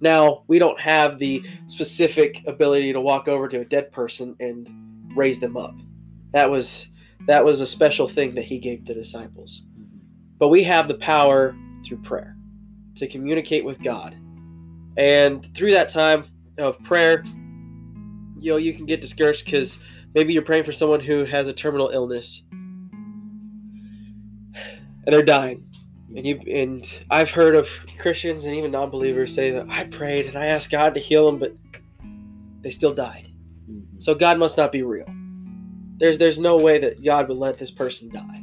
Now, 0.00 0.44
we 0.46 0.58
don't 0.58 0.80
have 0.80 1.18
the 1.18 1.42
specific 1.66 2.42
ability 2.46 2.92
to 2.92 3.00
walk 3.00 3.28
over 3.28 3.48
to 3.48 3.60
a 3.60 3.64
dead 3.64 3.92
person 3.92 4.34
and 4.40 4.79
raise 5.14 5.40
them 5.40 5.56
up. 5.56 5.74
That 6.32 6.50
was 6.50 6.88
that 7.26 7.44
was 7.44 7.60
a 7.60 7.66
special 7.66 8.08
thing 8.08 8.34
that 8.34 8.44
he 8.44 8.58
gave 8.58 8.84
the 8.84 8.94
disciples. 8.94 9.62
But 10.38 10.48
we 10.48 10.62
have 10.64 10.88
the 10.88 10.94
power 10.94 11.54
through 11.84 11.98
prayer 11.98 12.36
to 12.96 13.06
communicate 13.06 13.64
with 13.64 13.82
God. 13.82 14.16
And 14.96 15.44
through 15.54 15.72
that 15.72 15.88
time 15.90 16.24
of 16.58 16.82
prayer, 16.82 17.24
you 18.38 18.52
know, 18.52 18.56
you 18.56 18.74
can 18.74 18.86
get 18.86 19.00
discouraged 19.00 19.44
because 19.44 19.78
maybe 20.14 20.32
you're 20.32 20.42
praying 20.42 20.64
for 20.64 20.72
someone 20.72 21.00
who 21.00 21.24
has 21.24 21.46
a 21.46 21.52
terminal 21.52 21.88
illness 21.88 22.42
and 25.04 25.06
they're 25.06 25.22
dying. 25.22 25.66
And 26.16 26.26
you 26.26 26.40
and 26.48 27.04
I've 27.10 27.30
heard 27.30 27.54
of 27.54 27.68
Christians 27.98 28.44
and 28.44 28.56
even 28.56 28.72
non-believers 28.72 29.32
say 29.32 29.50
that 29.52 29.68
I 29.68 29.84
prayed 29.84 30.26
and 30.26 30.36
I 30.36 30.46
asked 30.46 30.70
God 30.70 30.94
to 30.94 31.00
heal 31.00 31.26
them, 31.26 31.38
but 31.38 31.54
they 32.62 32.70
still 32.70 32.92
died. 32.92 33.29
Mhm. 33.70 34.02
So 34.02 34.14
God 34.14 34.38
must 34.38 34.56
not 34.56 34.72
be 34.72 34.82
real. 34.82 35.06
There's 35.98 36.18
there's 36.18 36.38
no 36.38 36.56
way 36.56 36.78
that 36.78 37.02
God 37.04 37.28
would 37.28 37.36
let 37.36 37.58
this 37.58 37.70
person 37.70 38.08
die. 38.08 38.42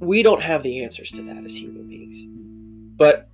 We 0.00 0.22
don't 0.22 0.40
have 0.40 0.62
the 0.62 0.84
answers 0.84 1.10
to 1.12 1.22
that 1.22 1.44
as 1.44 1.56
human 1.56 1.88
beings. 1.88 2.22
But 2.96 3.28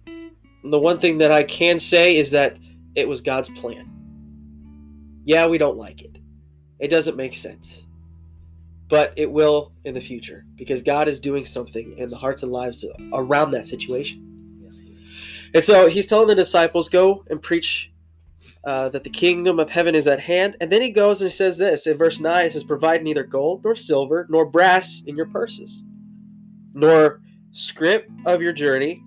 the 0.65 0.79
one 0.79 0.99
thing 0.99 1.19
that 1.19 1.31
I 1.31 1.43
can 1.43 1.79
say 1.79 2.17
is 2.17 2.31
that 2.31 2.57
it 2.95 3.07
was 3.07 3.21
God's 3.21 3.51
plan. 3.51 3.91
Yeah, 5.25 5.47
we 5.47 5.59
don't 5.59 5.77
like 5.77 6.01
it. 6.03 6.19
It 6.81 6.89
doesn't 6.89 7.17
make 7.17 7.35
sense. 7.35 7.85
But 8.89 9.13
it 9.17 9.31
will 9.31 9.73
in 9.85 9.95
the 9.95 10.01
future 10.01 10.45
because 10.57 10.83
God 10.83 11.09
is 11.09 11.21
doing 11.21 11.45
something 11.45 11.97
in 11.99 12.09
the 12.09 12.17
hearts 12.17 12.43
and 12.43 12.53
lives 12.53 12.85
around 13.13 13.51
that 13.53 13.67
situation. 13.67 14.61
Yes, 14.63 14.79
he 14.79 14.91
is. 14.91 15.11
And 15.55 15.65
so 15.65 15.89
he's 15.89 16.07
telling 16.07 16.29
the 16.29 16.35
disciples, 16.35 16.89
go 16.89 17.25
and 17.31 17.43
preach 17.43 17.91
uh, 18.67 18.89
that 18.89 19.05
the 19.05 19.11
kingdom 19.11 19.59
of 19.59 19.69
heaven 19.71 19.95
is 19.95 20.07
at 20.07 20.21
hand. 20.21 20.57
And 20.61 20.71
then 20.71 20.83
he 20.83 20.91
goes 20.91 21.23
and 21.23 21.31
says 21.31 21.59
this 21.59 21.87
in 21.87 21.99
verse 21.99 22.21
9 22.21 22.47
it 22.47 22.53
says, 22.53 22.65
Provide 22.65 23.03
neither 23.03 23.25
gold 23.25 23.63
nor 23.65 23.75
silver 23.75 24.27
nor 24.31 24.47
brass 24.47 25.03
in 25.07 25.17
your 25.17 25.27
purses, 25.27 25.83
nor 26.75 27.21
scrip 27.53 28.09
of 28.27 28.43
your 28.43 28.53
journey 28.53 29.03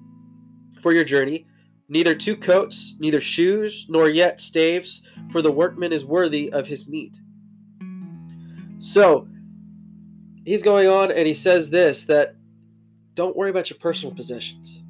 for 0.79 0.93
your 0.93 1.03
journey, 1.03 1.45
neither 1.89 2.15
two 2.15 2.35
coats, 2.35 2.95
neither 2.99 3.19
shoes, 3.19 3.85
nor 3.89 4.09
yet 4.09 4.39
staves, 4.39 5.01
for 5.31 5.41
the 5.41 5.51
workman 5.51 5.91
is 5.91 6.05
worthy 6.05 6.51
of 6.53 6.67
his 6.67 6.87
meat. 6.87 7.19
So 8.79 9.27
he's 10.45 10.63
going 10.63 10.87
on 10.87 11.11
and 11.11 11.27
he 11.27 11.33
says 11.33 11.69
this 11.69 12.05
that 12.05 12.35
don't 13.15 13.35
worry 13.35 13.49
about 13.49 13.69
your 13.69 13.79
personal 13.79 14.15
possessions. 14.15 14.83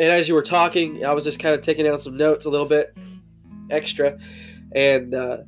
And 0.00 0.08
as 0.08 0.26
you 0.26 0.34
were 0.34 0.40
talking, 0.40 1.04
I 1.04 1.12
was 1.12 1.24
just 1.24 1.38
kind 1.38 1.54
of 1.54 1.60
taking 1.60 1.84
down 1.84 1.98
some 1.98 2.16
notes 2.16 2.46
a 2.46 2.50
little 2.50 2.64
bit 2.64 2.96
extra. 3.68 4.16
And 4.74 5.14
uh, 5.14 5.42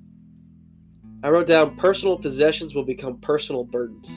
I 1.22 1.30
wrote 1.30 1.46
down 1.46 1.74
personal 1.76 2.18
possessions 2.18 2.74
will 2.74 2.84
become 2.84 3.18
personal 3.20 3.64
burdens. 3.64 4.10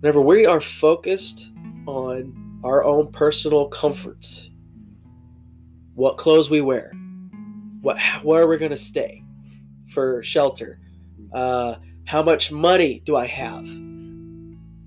Whenever 0.00 0.22
we 0.22 0.46
are 0.46 0.62
focused 0.62 1.52
on 1.86 2.60
our 2.64 2.82
own 2.84 3.12
personal 3.12 3.68
comforts, 3.68 4.48
what 5.94 6.16
clothes 6.16 6.48
we 6.48 6.62
wear, 6.62 6.90
what 7.82 8.00
where 8.22 8.46
going 8.56 8.70
to 8.70 8.78
stay 8.78 9.22
for 9.90 10.22
shelter, 10.22 10.80
uh, 11.34 11.74
how 12.06 12.22
much 12.22 12.50
money 12.50 13.02
do 13.04 13.14
I 13.14 13.26
have? 13.26 13.68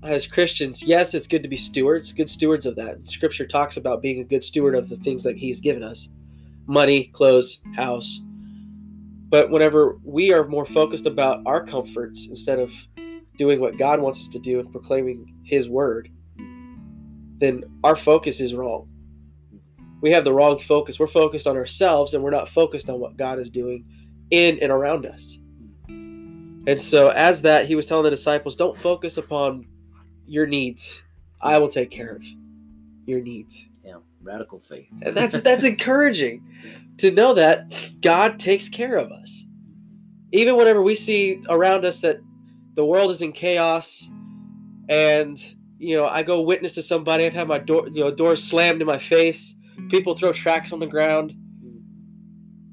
As 0.04 0.28
Christians, 0.28 0.80
yes, 0.80 1.12
it's 1.12 1.26
good 1.26 1.42
to 1.42 1.48
be 1.48 1.56
stewards, 1.56 2.12
good 2.12 2.30
stewards 2.30 2.66
of 2.66 2.76
that. 2.76 2.98
Scripture 3.10 3.46
talks 3.46 3.76
about 3.76 4.00
being 4.00 4.20
a 4.20 4.24
good 4.24 4.44
steward 4.44 4.76
of 4.76 4.88
the 4.88 4.96
things 4.98 5.24
that 5.24 5.36
He's 5.36 5.60
given 5.60 5.82
us 5.82 6.08
money, 6.68 7.04
clothes, 7.14 7.60
house. 7.74 8.20
But 9.28 9.50
whenever 9.50 9.98
we 10.04 10.32
are 10.32 10.46
more 10.46 10.66
focused 10.66 11.06
about 11.06 11.42
our 11.46 11.64
comforts 11.64 12.26
instead 12.28 12.60
of 12.60 12.72
doing 13.38 13.58
what 13.58 13.78
God 13.78 14.00
wants 14.00 14.20
us 14.20 14.28
to 14.28 14.38
do 14.38 14.60
and 14.60 14.70
proclaiming 14.70 15.34
His 15.44 15.68
word, 15.68 16.10
then 17.38 17.64
our 17.82 17.96
focus 17.96 18.40
is 18.40 18.54
wrong. 18.54 18.88
We 20.00 20.12
have 20.12 20.24
the 20.24 20.32
wrong 20.32 20.58
focus. 20.58 21.00
We're 21.00 21.08
focused 21.08 21.46
on 21.48 21.56
ourselves 21.56 22.14
and 22.14 22.22
we're 22.22 22.30
not 22.30 22.48
focused 22.48 22.88
on 22.88 23.00
what 23.00 23.16
God 23.16 23.40
is 23.40 23.50
doing 23.50 23.84
in 24.30 24.60
and 24.60 24.70
around 24.70 25.06
us. 25.06 25.38
And 25.88 26.80
so, 26.80 27.08
as 27.08 27.42
that, 27.42 27.66
he 27.66 27.74
was 27.74 27.86
telling 27.86 28.04
the 28.04 28.10
disciples, 28.10 28.54
don't 28.54 28.76
focus 28.76 29.16
upon 29.16 29.64
your 30.28 30.46
needs. 30.46 31.02
I 31.40 31.58
will 31.58 31.68
take 31.68 31.90
care 31.90 32.10
of 32.10 32.24
your 33.06 33.20
needs. 33.20 33.68
Yeah, 33.84 33.96
radical 34.22 34.60
faith. 34.60 34.88
And 35.02 35.16
that's 35.16 35.40
that's 35.40 35.64
encouraging 35.72 36.44
to 36.98 37.10
know 37.10 37.34
that 37.34 37.72
God 38.00 38.38
takes 38.38 38.68
care 38.68 38.96
of 38.96 39.10
us. 39.10 39.44
Even 40.32 40.56
whenever 40.56 40.82
we 40.82 40.94
see 40.94 41.42
around 41.48 41.84
us 41.84 42.00
that 42.00 42.20
the 42.74 42.84
world 42.84 43.10
is 43.10 43.22
in 43.22 43.32
chaos 43.32 44.10
and 44.88 45.42
you 45.78 45.96
know, 45.96 46.06
I 46.06 46.24
go 46.24 46.40
witness 46.40 46.74
to 46.74 46.82
somebody, 46.82 47.24
I've 47.24 47.32
had 47.32 47.46
my 47.46 47.58
door 47.58 47.88
you 47.88 48.04
know, 48.04 48.10
doors 48.10 48.42
slammed 48.42 48.80
in 48.80 48.86
my 48.86 48.98
face, 48.98 49.54
people 49.90 50.16
throw 50.16 50.32
tracks 50.32 50.72
on 50.72 50.80
the 50.80 50.86
ground, 50.86 51.34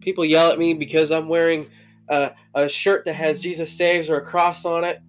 people 0.01 0.25
yell 0.25 0.51
at 0.51 0.59
me 0.59 0.73
because 0.73 1.11
I'm 1.11 1.27
wearing 1.27 1.69
a, 2.09 2.31
a 2.53 2.67
shirt 2.67 3.05
that 3.05 3.13
has 3.13 3.41
Jesus 3.41 3.71
saves 3.71 4.09
or 4.09 4.17
a 4.17 4.25
cross 4.25 4.65
on 4.65 4.83
it. 4.83 5.01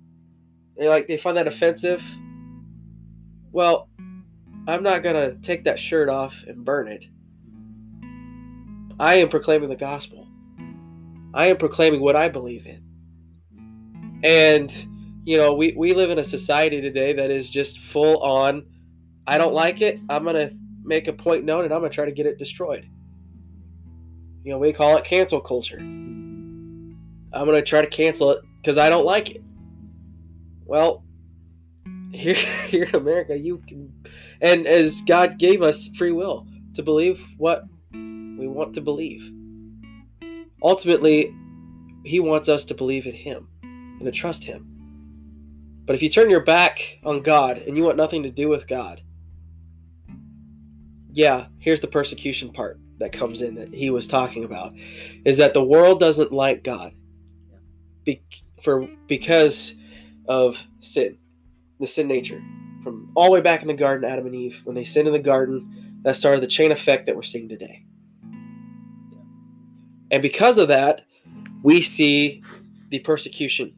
They 0.77 0.89
like 0.89 1.07
they 1.07 1.17
find 1.17 1.37
that 1.37 1.47
offensive. 1.47 2.05
Well, 3.57 3.89
I'm 4.69 4.83
not 4.83 5.03
gonna 5.03 5.35
take 5.37 5.65
that 5.65 5.79
shirt 5.79 6.11
off 6.11 6.45
and 6.47 6.63
burn 6.63 6.89
it. 6.89 7.07
I 9.01 9.15
am 9.15 9.31
proclaiming 9.31 9.71
the 9.71 9.77
gospel. 9.77 10.29
I 11.33 11.47
am 11.47 11.57
proclaiming 11.57 12.03
what 12.03 12.17
I 12.17 12.29
believe 12.29 12.67
in. 12.67 12.83
And 14.23 14.71
you 15.25 15.39
know, 15.39 15.55
we, 15.55 15.73
we 15.75 15.95
live 15.95 16.11
in 16.11 16.19
a 16.19 16.25
society 16.25 16.83
today 16.83 17.15
that 17.15 17.31
is 17.31 17.49
just 17.49 17.79
full 17.79 18.19
on 18.19 18.67
I 19.27 19.39
don't 19.39 19.55
like 19.55 19.81
it, 19.81 20.01
I'm 20.11 20.23
gonna 20.23 20.51
make 20.85 21.09
a 21.09 21.15
point 21.15 21.47
known 21.47 21.65
and 21.65 21.73
I'm 21.73 21.81
gonna 21.81 21.89
try 21.89 22.05
to 22.05 22.13
get 22.13 22.27
it 22.27 22.37
destroyed. 22.37 22.87
You 24.45 24.53
know, 24.53 24.59
we 24.59 24.71
call 24.75 24.99
it 24.99 25.05
cancel 25.05 25.41
culture. 25.41 25.79
I'm 25.79 26.93
going 27.33 27.53
to 27.53 27.63
try 27.63 27.81
to 27.81 27.87
cancel 27.87 28.33
it 28.33 28.45
because 28.61 28.77
I 28.77 28.91
don't 28.91 29.07
like 29.07 29.31
it. 29.31 29.43
Well, 30.67 31.06
here, 32.17 32.35
here 32.69 32.85
in 32.85 32.97
America, 32.97 33.37
you 33.37 33.59
can, 33.67 33.93
and 34.41 34.67
as 34.67 35.01
God 35.03 35.39
gave 35.39 35.63
us 35.63 35.89
free 35.97 36.13
will 36.13 36.47
to 36.75 36.83
believe 36.83 37.25
what 37.39 37.65
we 37.93 38.47
want 38.47 38.75
to 38.75 38.81
believe. 38.81 39.31
Ultimately, 40.63 41.35
He 42.05 42.21
wants 42.21 42.49
us 42.49 42.65
to 42.67 42.75
believe 42.75 43.07
in 43.07 43.15
Him 43.15 43.49
and 43.63 44.05
to 44.05 44.13
trust 44.13 44.45
Him. 44.45 44.73
But 45.87 45.95
if 45.95 46.03
you 46.03 46.09
turn 46.09 46.31
your 46.31 46.45
back 46.45 46.99
on 47.05 47.23
God 47.23 47.59
and 47.59 47.77
you 47.77 47.85
want 47.85 47.97
nothing 47.97 48.25
to 48.25 48.31
do 48.31 48.49
with 48.49 48.67
God, 48.67 49.01
yeah, 51.13 51.47
here's 51.59 51.81
the 51.81 51.87
persecution 51.87 52.53
part 52.53 52.79
that 52.99 53.13
comes 53.13 53.41
in 53.41 53.55
that 53.55 53.73
he 53.73 53.91
was 53.91 54.09
talking 54.09 54.45
about 54.45 54.75
is 55.25 55.39
that 55.39 55.55
the 55.55 55.65
world 55.65 56.01
doesn't 56.01 56.33
like 56.33 56.65
God 56.65 56.93
be, 58.05 58.23
for 58.63 58.89
because 59.07 59.77
of 60.29 60.63
sin, 60.81 61.17
the 61.81 61.87
sin 61.87 62.09
nature. 62.09 62.43
From 62.83 63.11
all 63.15 63.27
the 63.27 63.33
way 63.33 63.41
back 63.41 63.63
in 63.63 63.69
the 63.69 63.75
garden, 63.75 64.09
Adam 64.09 64.27
and 64.27 64.35
Eve, 64.35 64.61
when 64.65 64.75
they 64.75 64.85
sinned 64.85 65.09
in 65.09 65.13
the 65.13 65.19
garden, 65.19 66.01
that 66.03 66.17
started 66.17 66.41
the 66.41 66.47
chain 66.47 66.71
effect 66.71 67.07
that 67.07 67.17
we're 67.17 67.23
seeing 67.23 67.49
today. 67.49 67.85
And 70.11 70.23
because 70.23 70.59
of 70.59 70.69
that, 70.69 71.03
we 71.63 71.81
see 71.81 72.43
the 72.91 73.01
persecution. 73.01 73.75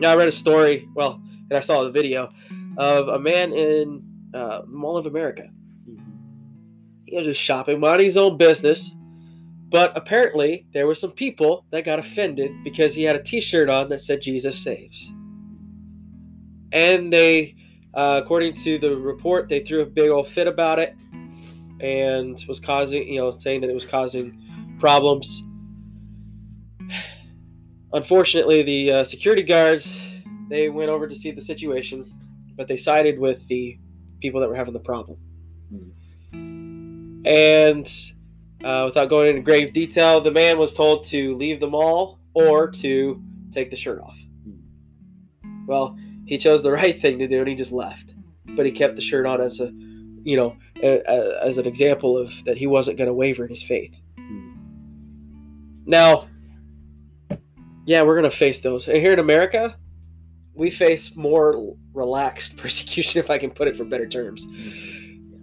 Now, 0.00 0.10
I 0.10 0.16
read 0.16 0.26
a 0.26 0.32
story, 0.32 0.88
well, 0.94 1.22
and 1.48 1.52
I 1.52 1.60
saw 1.60 1.84
the 1.84 1.90
video 1.90 2.28
of 2.76 3.08
a 3.08 3.18
man 3.18 3.52
in 3.52 4.02
uh, 4.34 4.62
Mall 4.66 4.96
of 4.96 5.06
America. 5.06 5.48
He 7.06 7.16
was 7.16 7.26
just 7.26 7.40
shopping, 7.40 7.78
minding 7.78 8.06
his 8.06 8.16
own 8.16 8.36
business. 8.36 8.92
But 9.68 9.96
apparently, 9.96 10.66
there 10.72 10.86
were 10.86 10.94
some 10.94 11.12
people 11.12 11.64
that 11.70 11.84
got 11.84 11.98
offended 11.98 12.50
because 12.64 12.94
he 12.94 13.04
had 13.04 13.16
a 13.16 13.22
t 13.22 13.40
shirt 13.40 13.68
on 13.68 13.88
that 13.90 14.00
said 14.00 14.20
Jesus 14.20 14.58
saves. 14.58 15.12
And 16.74 17.10
they, 17.10 17.54
uh, 17.94 18.20
according 18.22 18.54
to 18.54 18.78
the 18.78 18.96
report, 18.96 19.48
they 19.48 19.60
threw 19.60 19.80
a 19.80 19.86
big 19.86 20.10
old 20.10 20.26
fit 20.28 20.46
about 20.46 20.78
it 20.78 20.94
and 21.80 22.38
was 22.46 22.60
causing, 22.60 23.08
you 23.08 23.20
know, 23.20 23.30
saying 23.30 23.62
that 23.62 23.70
it 23.70 23.74
was 23.74 23.86
causing 23.86 24.76
problems. 24.78 25.42
Unfortunately, 27.92 28.62
the 28.62 28.90
uh, 28.90 29.04
security 29.04 29.42
guards 29.42 30.02
they 30.50 30.68
went 30.68 30.90
over 30.90 31.06
to 31.06 31.14
see 31.14 31.30
the 31.30 31.40
situation, 31.40 32.04
but 32.56 32.68
they 32.68 32.76
sided 32.76 33.18
with 33.18 33.46
the 33.48 33.78
people 34.20 34.40
that 34.40 34.48
were 34.48 34.56
having 34.56 34.74
the 34.74 34.80
problem. 34.80 35.18
And 37.24 37.88
uh, 38.62 38.82
without 38.86 39.08
going 39.08 39.30
into 39.30 39.42
grave 39.42 39.72
detail, 39.72 40.20
the 40.20 40.30
man 40.30 40.58
was 40.58 40.74
told 40.74 41.04
to 41.04 41.36
leave 41.36 41.60
the 41.60 41.68
mall 41.68 42.18
or 42.34 42.68
to 42.70 43.22
take 43.50 43.70
the 43.70 43.76
shirt 43.76 44.00
off. 44.00 44.18
Well, 45.66 45.96
he 46.26 46.38
chose 46.38 46.62
the 46.62 46.72
right 46.80 46.98
thing 46.98 47.18
to 47.18 47.28
do 47.28 47.40
and 47.40 47.48
he 47.48 47.54
just 47.54 47.72
left. 47.72 48.14
But 48.56 48.66
he 48.66 48.72
kept 48.72 48.96
the 48.96 49.02
shirt 49.02 49.26
on 49.26 49.40
as 49.40 49.60
a, 49.60 49.72
you 50.22 50.36
know, 50.36 50.56
a, 50.82 51.00
a, 51.06 51.44
as 51.44 51.58
an 51.58 51.66
example 51.66 52.16
of 52.16 52.44
that 52.44 52.56
he 52.56 52.66
wasn't 52.66 52.98
going 52.98 53.08
to 53.08 53.14
waver 53.14 53.44
in 53.44 53.50
his 53.50 53.62
faith. 53.62 53.98
Now, 55.86 56.28
yeah, 57.86 58.02
we're 58.02 58.18
going 58.18 58.30
to 58.30 58.36
face 58.36 58.60
those. 58.60 58.88
And 58.88 58.96
here 58.98 59.12
in 59.12 59.18
America, 59.18 59.76
we 60.54 60.70
face 60.70 61.16
more 61.16 61.74
relaxed 61.92 62.56
persecution, 62.58 63.18
if 63.18 63.30
I 63.30 63.38
can 63.38 63.50
put 63.50 63.68
it 63.68 63.76
for 63.76 63.84
better 63.84 64.06
terms. 64.06 64.46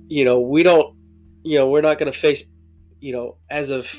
You 0.07 0.25
know, 0.25 0.39
we 0.39 0.63
don't, 0.63 0.95
you 1.43 1.57
know, 1.57 1.69
we're 1.69 1.81
not 1.81 1.97
going 1.97 2.11
to 2.11 2.17
face, 2.17 2.43
you 2.99 3.13
know, 3.13 3.37
as 3.49 3.69
of 3.69 3.89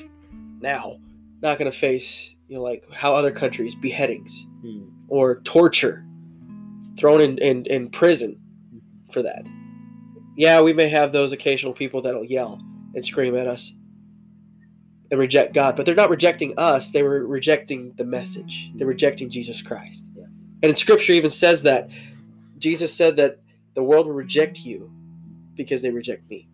now, 0.60 0.96
not 1.42 1.58
going 1.58 1.70
to 1.70 1.76
face, 1.76 2.34
you 2.48 2.56
know, 2.56 2.62
like 2.62 2.84
how 2.92 3.14
other 3.14 3.30
countries 3.30 3.74
beheadings 3.74 4.46
Hmm. 4.62 4.84
or 5.08 5.40
torture, 5.40 6.04
thrown 6.98 7.20
in, 7.20 7.38
in, 7.38 7.66
in 7.66 7.90
prison 7.90 8.38
for 9.12 9.22
that. 9.22 9.46
Yeah, 10.36 10.60
we 10.60 10.72
may 10.72 10.88
have 10.88 11.12
those 11.12 11.32
occasional 11.32 11.72
people 11.72 12.00
that'll 12.02 12.24
yell 12.24 12.60
and 12.94 13.04
scream 13.04 13.36
at 13.36 13.46
us 13.46 13.72
and 15.10 15.20
reject 15.20 15.52
God, 15.52 15.76
but 15.76 15.84
they're 15.84 15.94
not 15.94 16.10
rejecting 16.10 16.54
us. 16.56 16.90
They 16.90 17.02
were 17.02 17.26
rejecting 17.26 17.92
the 17.96 18.04
message. 18.04 18.70
They're 18.76 18.86
rejecting 18.86 19.28
Jesus 19.28 19.60
Christ. 19.60 20.06
Yeah. 20.16 20.24
And 20.62 20.70
in 20.70 20.74
Scripture 20.74 21.12
even 21.12 21.30
says 21.30 21.62
that 21.64 21.90
Jesus 22.58 22.94
said 22.94 23.16
that 23.16 23.40
the 23.74 23.82
world 23.82 24.06
will 24.06 24.14
reject 24.14 24.60
you 24.60 24.90
because 25.54 25.82
they 25.82 25.90
reject 25.90 26.28
me. 26.30 26.48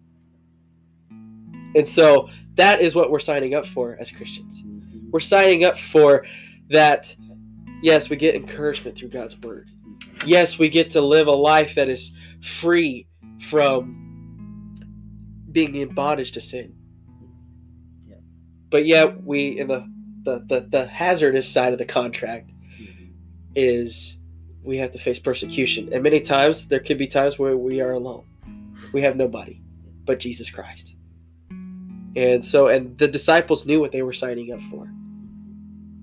And 1.77 1.87
so 1.87 2.29
that 2.55 2.81
is 2.81 2.95
what 2.95 3.11
we're 3.11 3.21
signing 3.21 3.55
up 3.55 3.67
for 3.67 3.97
as 4.01 4.11
Christians. 4.11 4.65
Mm-hmm. 4.65 5.11
We're 5.11 5.21
signing 5.21 5.65
up 5.65 5.79
for 5.79 6.27
that. 6.71 7.15
Yes, 7.83 8.11
we 8.11 8.17
get 8.17 8.35
encouragement 8.35 8.97
through 8.97 9.11
God's 9.11 9.39
word. 9.39 9.71
Yes, 10.25 10.59
we 10.59 10.69
get 10.69 10.91
to 10.91 11.01
live 11.01 11.27
a 11.27 11.33
life 11.33 11.75
that 11.75 11.89
is 11.89 12.15
free 12.43 13.07
from 13.41 14.75
being 15.53 15.75
in 15.75 15.95
bondage 15.95 16.33
to 16.33 16.41
sin. 16.41 16.75
Yeah. 18.07 18.17
But 18.71 18.87
yet 18.87 19.23
we 19.23 19.59
in 19.59 19.69
the 19.69 19.87
the, 20.25 20.45
the, 20.47 20.61
the 20.69 20.87
hazardous 20.87 21.49
side 21.49 21.73
of 21.73 21.79
the 21.79 21.87
contract 21.87 22.51
is 23.55 24.19
we 24.63 24.77
have 24.77 24.91
to 24.91 24.99
face 24.99 25.19
persecution. 25.19 25.89
And 25.93 26.03
many 26.03 26.21
times 26.21 26.69
there 26.69 26.81
could 26.81 26.99
be 26.99 27.07
times 27.07 27.39
where 27.39 27.57
we 27.57 27.81
are 27.81 27.93
alone. 27.93 28.27
We 28.93 29.01
have 29.03 29.17
nobody 29.17 29.63
but 30.05 30.19
Jesus 30.19 30.51
Christ. 30.51 30.97
And 32.17 32.45
so 32.45 32.69
and 32.69 32.97
the 32.99 33.09
disciples 33.09 33.65
knew 33.65 33.81
what 33.81 33.93
they 33.93 34.03
were 34.03 34.13
signing 34.13 34.53
up 34.53 34.61
for. 34.71 34.91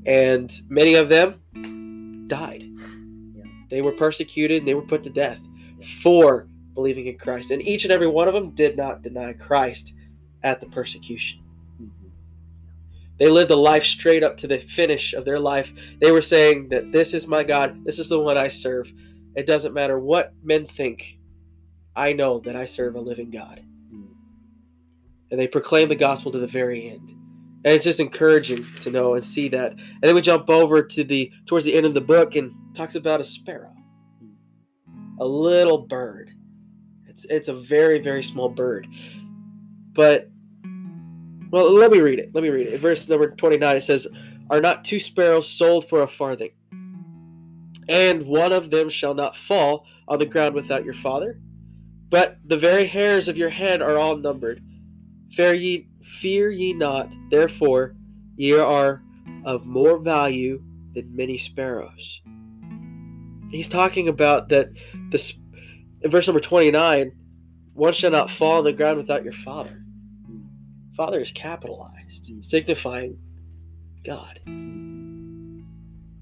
And 0.06 0.52
many 0.70 0.96
of 0.96 1.10
them 1.10 2.26
died. 2.28 2.64
They 3.70 3.82
were 3.82 3.92
persecuted 3.92 4.60
and 4.60 4.68
they 4.68 4.74
were 4.74 4.82
put 4.82 5.04
to 5.04 5.10
death 5.10 5.40
for 6.02 6.48
believing 6.74 7.08
in 7.08 7.18
Christ. 7.18 7.52
And 7.52 7.62
each 7.62 7.84
and 7.84 7.92
every 7.92 8.08
one 8.08 8.28
of 8.28 8.34
them 8.34 8.52
did 8.52 8.78
not 8.78 9.02
deny 9.02 9.34
Christ 9.34 9.94
at 10.44 10.60
the 10.60 10.68
persecution. 10.68 11.40
Mm-hmm. 11.82 12.08
They 13.18 13.30
lived 13.30 13.52
a 13.52 13.56
life 13.56 13.84
straight 13.84 14.24
up 14.24 14.38
to 14.38 14.48
the 14.48 14.60
finish 14.60 15.14
of 15.14 15.26
their 15.26 15.40
life. 15.40 15.74
They 16.00 16.12
were 16.12 16.22
saying 16.22 16.70
that 16.70 16.92
this 16.92 17.14
is 17.14 17.28
my 17.28 17.44
God, 17.44 17.84
this 17.86 18.00
is 18.00 18.10
the 18.10 18.20
one 18.20 18.38
I 18.38 18.48
serve. 18.48 18.92
It 19.36 19.48
doesn't 19.48 19.74
matter 19.74 20.00
what 20.00 20.34
men 20.44 20.66
think. 20.66 21.18
I 21.96 22.14
know 22.14 22.40
that 22.42 22.56
I 22.56 22.66
serve 22.66 22.96
a 22.96 23.00
living 23.00 23.32
God. 23.32 23.64
Mm. 23.94 24.08
And 25.32 25.40
they 25.40 25.48
proclaimed 25.48 25.92
the 25.92 25.96
gospel 25.96 26.32
to 26.32 26.40
the 26.40 26.48
very 26.48 26.90
end. 26.90 27.16
And 27.66 27.74
it's 27.74 27.84
just 27.84 28.00
encouraging 28.00 28.64
to 28.82 28.92
know 28.92 29.16
and 29.16 29.24
see 29.24 29.50
that. 29.50 29.72
And 29.72 30.02
then 30.02 30.16
we 30.16 30.22
jump 30.22 30.50
over 30.50 30.84
to 30.84 31.04
the 31.04 31.32
towards 31.48 31.66
the 31.66 31.74
end 31.74 31.86
of 31.86 31.96
the 31.96 32.02
book 32.02 32.36
and 32.36 32.54
talks 32.76 32.96
about 32.96 33.20
a 33.20 33.24
sparrow. 33.24 33.74
A 35.20 35.26
little 35.26 35.80
bird. 35.80 36.32
It's 37.08 37.26
it's 37.26 37.48
a 37.48 37.54
very, 37.54 38.00
very 38.00 38.22
small 38.22 38.50
bird. 38.50 38.88
But 39.94 40.30
well, 41.50 41.72
let 41.72 41.92
me 41.92 42.02
read 42.02 42.20
it. 42.20 42.36
Let 42.36 42.44
me 42.44 42.50
read 42.50 42.68
it. 42.68 42.80
Verse 42.80 43.08
number 43.08 43.32
29, 43.32 43.78
it 43.78 43.82
says, 43.82 44.08
Are 44.50 44.62
not 44.62 44.84
two 44.84 45.00
sparrows 45.00 45.50
sold 45.50 45.88
for 45.88 46.02
a 46.02 46.08
farthing? 46.08 46.52
And 47.88 48.26
one 48.26 48.52
of 48.52 48.70
them 48.72 48.90
shall 48.90 49.14
not 49.14 49.36
fall 49.36 49.86
on 50.08 50.20
the 50.20 50.26
ground 50.26 50.54
without 50.54 50.84
your 50.84 50.94
father? 50.94 51.40
But 52.10 52.38
the 52.46 52.58
very 52.58 52.86
hairs 52.86 53.28
of 53.28 53.38
your 53.38 53.50
head 53.50 53.82
are 53.82 53.98
all 53.98 54.18
numbered. 54.18 54.62
Fear 55.36 55.54
ye, 55.56 55.88
fear 56.02 56.50
ye 56.50 56.72
not, 56.72 57.12
therefore 57.30 57.94
ye 58.38 58.54
are 58.54 59.04
of 59.44 59.66
more 59.66 59.98
value 59.98 60.64
than 60.94 61.14
many 61.14 61.38
sparrows. 61.38 62.22
He's 63.52 63.68
talking 63.68 64.08
about 64.08 64.48
that 64.50 64.70
this 65.10 65.38
in 66.02 66.10
verse 66.10 66.26
number 66.26 66.40
29, 66.40 67.12
one 67.74 67.92
shall 67.92 68.12
not 68.12 68.30
fall 68.30 68.60
on 68.60 68.64
the 68.64 68.72
ground 68.72 68.96
without 68.96 69.26
your 69.26 69.34
father. 69.34 69.84
Father 70.96 71.20
is 71.20 71.34
capitalized, 71.34 72.32
signifying 72.40 73.18
God. 74.06 74.40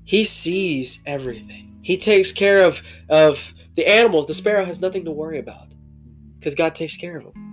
He 0.05 0.23
sees 0.23 1.03
everything. 1.05 1.77
He 1.83 1.97
takes 1.97 2.31
care 2.31 2.63
of, 2.63 2.81
of 3.09 3.53
the 3.75 3.87
animals. 3.87 4.25
The 4.25 4.33
sparrow 4.33 4.65
has 4.65 4.81
nothing 4.81 5.05
to 5.05 5.11
worry 5.11 5.37
about 5.37 5.67
because 6.39 6.55
God 6.55 6.73
takes 6.73 6.97
care 6.97 7.17
of 7.17 7.25
him. 7.25 7.52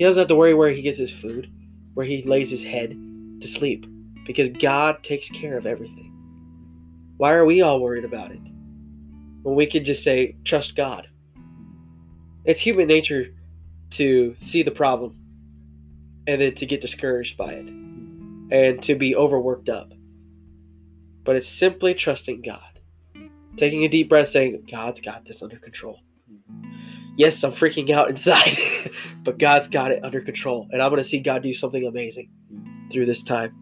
He 0.00 0.06
doesn't 0.06 0.22
have 0.22 0.28
to 0.28 0.34
worry 0.34 0.54
where 0.54 0.70
he 0.70 0.80
gets 0.80 0.96
his 0.96 1.12
food, 1.12 1.52
where 1.92 2.06
he 2.06 2.22
lays 2.22 2.48
his 2.48 2.64
head 2.64 2.98
to 3.42 3.46
sleep 3.46 3.84
because 4.24 4.48
God 4.48 5.02
takes 5.02 5.28
care 5.28 5.58
of 5.58 5.66
everything. 5.66 6.10
Why 7.18 7.34
are 7.34 7.44
we 7.44 7.60
all 7.60 7.82
worried 7.82 8.06
about 8.06 8.30
it? 8.30 8.40
When 9.42 9.54
we 9.54 9.66
could 9.66 9.84
just 9.84 10.02
say, 10.02 10.36
trust 10.42 10.74
God. 10.74 11.06
It's 12.46 12.62
human 12.62 12.88
nature 12.88 13.34
to 13.90 14.34
see 14.36 14.62
the 14.62 14.70
problem 14.70 15.18
and 16.26 16.40
then 16.40 16.54
to 16.54 16.64
get 16.64 16.80
discouraged 16.80 17.36
by 17.36 17.52
it 17.52 17.68
and 17.68 18.82
to 18.82 18.94
be 18.94 19.14
overworked 19.14 19.68
up. 19.68 19.92
But 21.24 21.36
it's 21.36 21.46
simply 21.46 21.92
trusting 21.92 22.40
God. 22.40 22.80
Taking 23.58 23.84
a 23.84 23.88
deep 23.88 24.08
breath, 24.08 24.28
saying, 24.28 24.66
God's 24.70 25.02
got 25.02 25.26
this 25.26 25.42
under 25.42 25.58
control. 25.58 26.00
Yes, 27.20 27.44
I'm 27.44 27.52
freaking 27.52 27.90
out 27.90 28.08
inside, 28.08 28.56
but 29.24 29.36
God's 29.36 29.68
got 29.68 29.90
it 29.90 30.02
under 30.02 30.22
control. 30.22 30.66
And 30.72 30.80
I'm 30.80 30.88
going 30.88 31.02
to 31.02 31.06
see 31.06 31.20
God 31.20 31.42
do 31.42 31.52
something 31.52 31.86
amazing 31.86 32.30
through 32.90 33.04
this 33.04 33.22
time. 33.22 33.54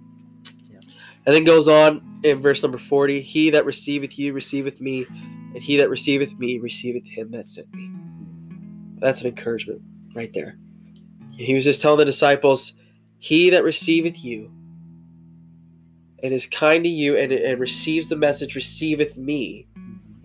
Yeah. 0.71 0.79
And 1.27 1.35
then 1.35 1.43
goes 1.43 1.67
on 1.67 2.21
in 2.23 2.41
verse 2.41 2.63
number 2.63 2.79
40 2.79 3.21
He 3.21 3.51
that 3.51 3.65
receiveth 3.65 4.17
you 4.17 4.33
receiveth 4.33 4.81
me, 4.81 5.07
and 5.09 5.59
he 5.61 5.77
that 5.77 5.91
receiveth 5.91 6.39
me 6.39 6.61
receiveth 6.61 7.05
him 7.05 7.33
that 7.33 7.49
sent 7.49 7.75
me. 7.75 7.91
That's 9.01 9.23
an 9.23 9.27
encouragement 9.27 9.83
right 10.15 10.33
there. 10.33 10.57
He 11.33 11.53
was 11.53 11.65
just 11.65 11.83
telling 11.83 11.99
the 11.99 12.05
disciples, 12.05 12.75
He 13.19 13.51
that 13.51 13.65
receiveth 13.65 14.25
you 14.25 14.53
and 16.23 16.33
is 16.33 16.47
kind 16.47 16.85
to 16.85 16.91
you 16.91 17.17
and, 17.17 17.33
and 17.33 17.59
receives 17.59 18.09
the 18.09 18.15
message 18.15 18.55
receiveth 18.55 19.17
me 19.17 19.67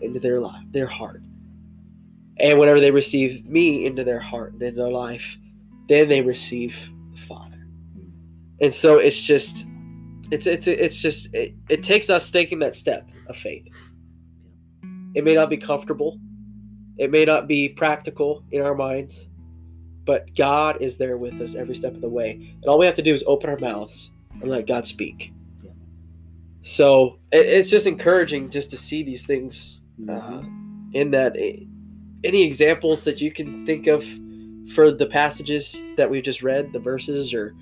into 0.02 0.20
their 0.20 0.40
life, 0.40 0.66
their 0.70 0.86
heart. 0.86 1.24
And 2.44 2.60
whenever 2.60 2.82
they 2.82 2.92
receive 2.92 3.48
me 3.48 3.86
into 3.86 4.04
their 4.04 4.20
heart 4.20 4.52
and 4.52 4.62
into 4.62 4.82
their 4.82 4.92
life, 4.92 5.38
then 5.88 6.10
they 6.10 6.22
receive 6.22 6.78
the 7.14 7.18
Father. 7.18 7.66
And 8.60 8.74
so 8.74 8.98
it's 8.98 9.20
just, 9.20 9.66
it's 10.30 10.46
it's 10.46 10.68
it's 10.68 11.02
just 11.02 11.34
it, 11.34 11.56
it 11.70 11.84
takes 11.84 12.10
us 12.10 12.30
taking 12.30 12.60
that 12.60 12.76
step 12.76 13.10
of 13.28 13.38
faith. 13.38 13.66
It 15.16 15.24
may 15.24 15.36
not 15.36 15.50
be 15.50 15.56
comfortable, 15.56 16.20
it 16.98 17.12
may 17.12 17.24
not 17.24 17.48
be 17.48 17.70
practical 17.70 18.44
in 18.52 18.62
our 18.62 18.76
minds, 18.76 19.30
but 20.04 20.36
God 20.36 20.82
is 20.82 20.98
there 20.98 21.18
with 21.18 21.40
us 21.40 21.56
every 21.56 21.76
step 21.76 21.96
of 21.96 22.02
the 22.02 22.10
way. 22.10 22.32
And 22.32 22.66
all 22.66 22.78
we 22.78 22.86
have 22.86 22.96
to 22.96 23.02
do 23.02 23.14
is 23.14 23.24
open 23.26 23.50
our 23.50 23.60
mouths 23.60 24.12
and 24.42 24.50
let 24.50 24.68
God 24.68 24.86
speak. 24.86 25.34
Yeah. 25.64 25.72
So 26.62 27.20
it, 27.32 27.46
it's 27.46 27.70
just 27.70 27.88
encouraging 27.88 28.50
just 28.50 28.70
to 28.72 28.78
see 28.78 29.02
these 29.02 29.26
things 29.26 29.82
uh, 30.10 30.42
in 30.92 31.10
that. 31.12 31.38
Any 32.24 32.44
examples 32.44 33.04
that 33.04 33.22
you 33.22 33.32
can 33.32 33.66
think 33.66 33.88
of 33.88 34.06
for 34.74 34.92
the 34.92 35.06
passages 35.06 35.86
that 35.98 36.10
we 36.10 36.22
just 36.22 36.42
read, 36.42 36.72
the 36.72 36.80
verses, 36.80 37.34
or 37.34 37.54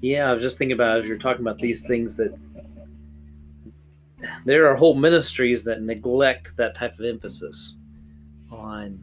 Yeah, 0.00 0.30
I 0.30 0.32
was 0.32 0.42
just 0.42 0.58
thinking 0.58 0.74
about 0.74 0.96
as 0.96 1.06
you're 1.06 1.18
talking 1.18 1.42
about 1.42 1.58
these 1.58 1.86
things 1.86 2.16
that 2.16 2.36
there 4.44 4.66
are 4.66 4.74
whole 4.74 4.94
ministries 4.94 5.64
that 5.64 5.82
neglect 5.82 6.56
that 6.56 6.74
type 6.74 6.98
of 6.98 7.04
emphasis 7.04 7.74
on 8.50 8.98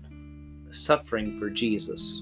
suffering 0.72 1.38
for 1.38 1.50
Jesus. 1.50 2.22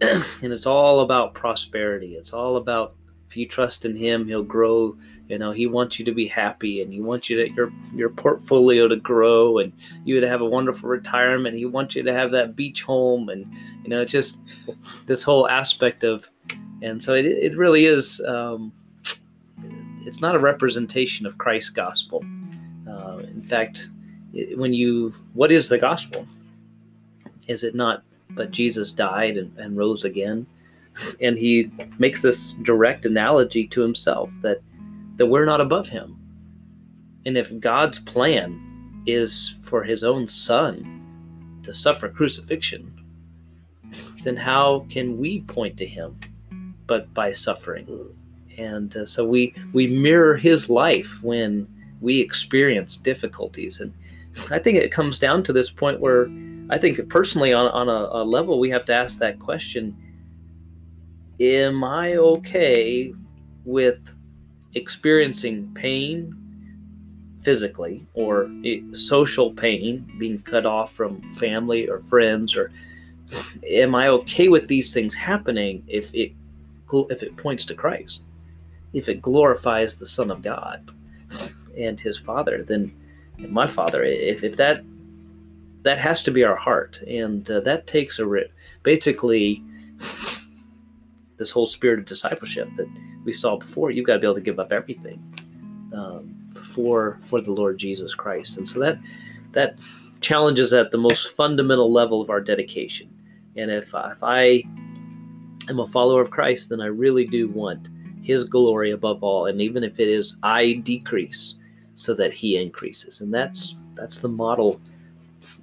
and 0.00 0.52
it's 0.52 0.66
all 0.66 1.00
about 1.00 1.34
prosperity. 1.34 2.14
It's 2.14 2.32
all 2.32 2.56
about 2.56 2.94
if 3.30 3.36
you 3.36 3.46
trust 3.46 3.84
in 3.84 3.94
him, 3.94 4.26
he'll 4.26 4.42
grow. 4.42 4.96
You 5.28 5.38
know, 5.38 5.52
he 5.52 5.68
wants 5.68 6.00
you 6.00 6.04
to 6.04 6.10
be 6.12 6.26
happy 6.26 6.82
and 6.82 6.92
he 6.92 7.00
wants 7.00 7.30
you 7.30 7.36
to 7.36 7.48
your 7.52 7.72
your 7.94 8.08
portfolio 8.08 8.88
to 8.88 8.96
grow 8.96 9.58
and 9.58 9.72
you 10.04 10.20
to 10.20 10.28
have 10.28 10.40
a 10.40 10.44
wonderful 10.44 10.88
retirement. 10.88 11.56
He 11.56 11.64
wants 11.64 11.94
you 11.94 12.02
to 12.02 12.12
have 12.12 12.32
that 12.32 12.56
beach 12.56 12.82
home 12.82 13.28
and 13.28 13.46
you 13.84 13.90
know, 13.90 14.04
just 14.04 14.40
this 15.06 15.22
whole 15.22 15.48
aspect 15.48 16.02
of 16.02 16.28
and 16.82 17.00
so 17.00 17.14
it, 17.14 17.24
it 17.24 17.56
really 17.56 17.86
is 17.86 18.20
um, 18.26 18.72
it's 20.04 20.20
not 20.20 20.34
a 20.34 20.40
representation 20.40 21.24
of 21.24 21.38
Christ's 21.38 21.70
gospel. 21.70 22.24
Uh, 22.88 23.18
in 23.18 23.44
fact, 23.44 23.90
when 24.56 24.74
you 24.74 25.14
what 25.34 25.52
is 25.52 25.68
the 25.68 25.78
gospel? 25.78 26.26
Is 27.46 27.62
it 27.62 27.76
not 27.76 28.02
but 28.30 28.50
Jesus 28.50 28.90
died 28.90 29.36
and, 29.36 29.56
and 29.56 29.76
rose 29.76 30.04
again? 30.04 30.48
And 31.20 31.38
he 31.38 31.70
makes 31.98 32.22
this 32.22 32.52
direct 32.62 33.06
analogy 33.06 33.66
to 33.68 33.80
himself 33.80 34.30
that 34.42 34.60
that 35.16 35.26
we're 35.26 35.44
not 35.44 35.60
above 35.60 35.88
him. 35.88 36.16
And 37.26 37.36
if 37.36 37.58
God's 37.60 37.98
plan 37.98 39.02
is 39.06 39.54
for 39.62 39.82
his 39.82 40.02
own 40.02 40.26
son 40.26 41.60
to 41.62 41.72
suffer 41.72 42.08
crucifixion, 42.08 42.90
then 44.24 44.36
how 44.36 44.86
can 44.88 45.18
we 45.18 45.42
point 45.42 45.76
to 45.76 45.86
him 45.86 46.18
but 46.86 47.12
by 47.12 47.32
suffering? 47.32 48.14
And 48.56 48.96
uh, 48.96 49.06
so 49.06 49.26
we 49.26 49.54
we 49.72 49.86
mirror 49.88 50.36
his 50.36 50.68
life 50.68 51.22
when 51.22 51.68
we 52.00 52.18
experience 52.18 52.96
difficulties. 52.96 53.80
And 53.80 53.92
I 54.50 54.58
think 54.58 54.78
it 54.78 54.90
comes 54.92 55.18
down 55.18 55.42
to 55.44 55.52
this 55.52 55.70
point 55.70 56.00
where 56.00 56.30
I 56.70 56.78
think 56.78 57.08
personally 57.08 57.52
on, 57.52 57.66
on 57.72 57.88
a, 57.88 58.22
a 58.22 58.24
level 58.24 58.58
we 58.58 58.70
have 58.70 58.84
to 58.86 58.94
ask 58.94 59.18
that 59.18 59.38
question 59.38 59.96
am 61.40 61.82
I 61.82 62.14
okay 62.16 63.12
with 63.64 64.14
experiencing 64.74 65.72
pain 65.74 66.36
physically 67.40 68.06
or 68.12 68.50
social 68.92 69.52
pain, 69.52 70.12
being 70.18 70.40
cut 70.42 70.66
off 70.66 70.92
from 70.92 71.32
family 71.32 71.88
or 71.88 72.00
friends, 72.00 72.54
or 72.54 72.70
am 73.66 73.94
I 73.94 74.08
okay 74.08 74.48
with 74.48 74.68
these 74.68 74.92
things 74.92 75.14
happening 75.14 75.82
if 75.86 76.14
it 76.14 76.32
if 76.92 77.22
it 77.22 77.36
points 77.36 77.64
to 77.66 77.74
Christ, 77.74 78.22
if 78.92 79.08
it 79.08 79.22
glorifies 79.22 79.96
the 79.96 80.06
Son 80.06 80.30
of 80.30 80.42
God 80.42 80.90
and 81.78 81.98
His 81.98 82.18
Father, 82.18 82.64
then 82.64 82.92
my 83.38 83.66
Father, 83.66 84.02
if 84.02 84.44
if 84.44 84.56
that 84.56 84.84
that 85.82 85.98
has 85.98 86.22
to 86.24 86.30
be 86.30 86.44
our 86.44 86.56
heart, 86.56 87.00
and 87.06 87.50
uh, 87.50 87.60
that 87.60 87.86
takes 87.86 88.18
a 88.18 88.26
basically 88.82 89.62
this 91.40 91.50
whole 91.50 91.66
spirit 91.66 91.98
of 91.98 92.04
discipleship 92.04 92.68
that 92.76 92.86
we 93.24 93.32
saw 93.32 93.56
before. 93.56 93.90
You've 93.90 94.06
got 94.06 94.12
to 94.12 94.18
be 94.20 94.26
able 94.26 94.34
to 94.34 94.42
give 94.42 94.60
up 94.60 94.72
everything 94.72 95.18
um, 95.92 96.36
for 96.62 97.18
for 97.24 97.40
the 97.40 97.50
Lord 97.50 97.78
Jesus 97.78 98.14
Christ, 98.14 98.58
and 98.58 98.68
so 98.68 98.78
that 98.80 98.98
that 99.52 99.78
challenges 100.20 100.72
at 100.74 100.90
the 100.90 100.98
most 100.98 101.34
fundamental 101.34 101.90
level 101.90 102.20
of 102.20 102.28
our 102.28 102.42
dedication. 102.42 103.08
And 103.56 103.70
if 103.70 103.94
if 103.94 104.22
I 104.22 104.62
am 105.68 105.80
a 105.80 105.88
follower 105.88 106.20
of 106.20 106.30
Christ, 106.30 106.68
then 106.68 106.82
I 106.82 106.86
really 106.86 107.26
do 107.26 107.48
want 107.48 107.88
His 108.22 108.44
glory 108.44 108.90
above 108.90 109.24
all, 109.24 109.46
and 109.46 109.62
even 109.62 109.82
if 109.82 109.98
it 109.98 110.08
is 110.08 110.36
I 110.42 110.74
decrease, 110.84 111.54
so 111.94 112.12
that 112.14 112.34
He 112.34 112.58
increases, 112.58 113.22
and 113.22 113.32
that's 113.32 113.76
that's 113.94 114.18
the 114.18 114.28
model 114.28 114.78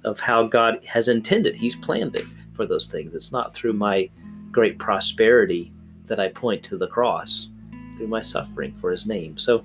of 0.04 0.18
how 0.18 0.42
God 0.42 0.84
has 0.84 1.06
intended. 1.06 1.54
He's 1.54 1.76
planned 1.76 2.16
it 2.16 2.26
for 2.52 2.66
those 2.66 2.88
things. 2.88 3.14
It's 3.14 3.30
not 3.30 3.54
through 3.54 3.74
my 3.74 4.10
great 4.50 4.78
prosperity 4.78 5.72
that 6.06 6.18
I 6.18 6.28
point 6.28 6.62
to 6.64 6.76
the 6.76 6.86
cross 6.86 7.48
through 7.96 8.08
my 8.08 8.20
suffering 8.20 8.74
for 8.74 8.90
his 8.90 9.06
name. 9.06 9.36
So 9.38 9.64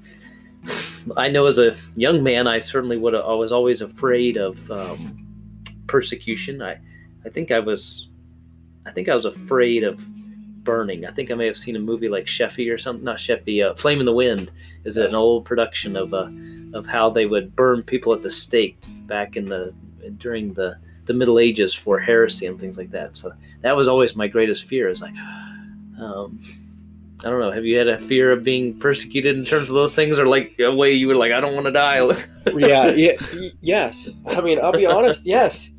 I 1.17 1.29
know 1.29 1.45
as 1.45 1.59
a 1.59 1.75
young 1.95 2.23
man, 2.23 2.47
I 2.47 2.59
certainly 2.59 2.97
would 2.97 3.15
I 3.15 3.33
was 3.33 3.51
always 3.51 3.81
afraid 3.81 4.37
of 4.37 4.69
um, 4.71 5.27
persecution. 5.87 6.61
I, 6.61 6.79
I 7.25 7.29
think 7.29 7.51
I 7.51 7.59
was, 7.59 8.07
I 8.85 8.91
think 8.91 9.09
I 9.09 9.15
was 9.15 9.25
afraid 9.25 9.83
of 9.83 10.05
burning. 10.63 11.05
I 11.05 11.11
think 11.11 11.31
I 11.31 11.35
may 11.35 11.45
have 11.45 11.57
seen 11.57 11.75
a 11.75 11.79
movie 11.79 12.09
like 12.09 12.25
Sheffey 12.25 12.73
or 12.73 12.77
something. 12.77 13.03
Not 13.03 13.17
Sheffey. 13.17 13.63
Uh, 13.63 13.75
Flame 13.75 13.99
in 13.99 14.05
the 14.05 14.13
Wind 14.13 14.51
is 14.85 14.97
an 14.97 15.15
old 15.15 15.45
production 15.45 15.95
of 15.95 16.13
uh, 16.13 16.29
of 16.73 16.87
how 16.87 17.09
they 17.09 17.25
would 17.25 17.55
burn 17.55 17.83
people 17.83 18.13
at 18.13 18.21
the 18.21 18.31
stake 18.31 18.77
back 19.05 19.35
in 19.35 19.45
the 19.45 19.73
during 20.17 20.53
the 20.53 20.77
the 21.05 21.13
Middle 21.13 21.39
Ages 21.39 21.73
for 21.73 21.99
heresy 21.99 22.45
and 22.47 22.59
things 22.59 22.77
like 22.77 22.91
that. 22.91 23.15
So 23.17 23.31
that 23.61 23.75
was 23.75 23.87
always 23.87 24.15
my 24.15 24.27
greatest 24.27 24.65
fear. 24.65 24.89
Is 24.89 25.01
like, 25.01 25.13
um, 25.99 26.39
I 27.23 27.29
don't 27.29 27.39
know. 27.39 27.51
Have 27.51 27.65
you 27.65 27.77
had 27.77 27.87
a 27.87 27.99
fear 28.01 28.31
of 28.31 28.43
being 28.43 28.77
persecuted 28.79 29.37
in 29.37 29.45
terms 29.45 29.69
of 29.69 29.75
those 29.75 29.95
things, 29.95 30.19
or 30.19 30.27
like 30.27 30.55
a 30.59 30.73
way 30.73 30.91
you 30.93 31.07
were 31.07 31.15
like, 31.15 31.31
I 31.31 31.39
don't 31.39 31.53
want 31.53 31.65
to 31.67 31.71
die? 31.71 31.97
yeah, 32.57 32.91
yeah, 32.91 33.13
yes. 33.61 34.09
I 34.27 34.41
mean, 34.41 34.59
I'll 34.61 34.71
be 34.73 34.85
honest. 34.85 35.25
Yes, 35.25 35.71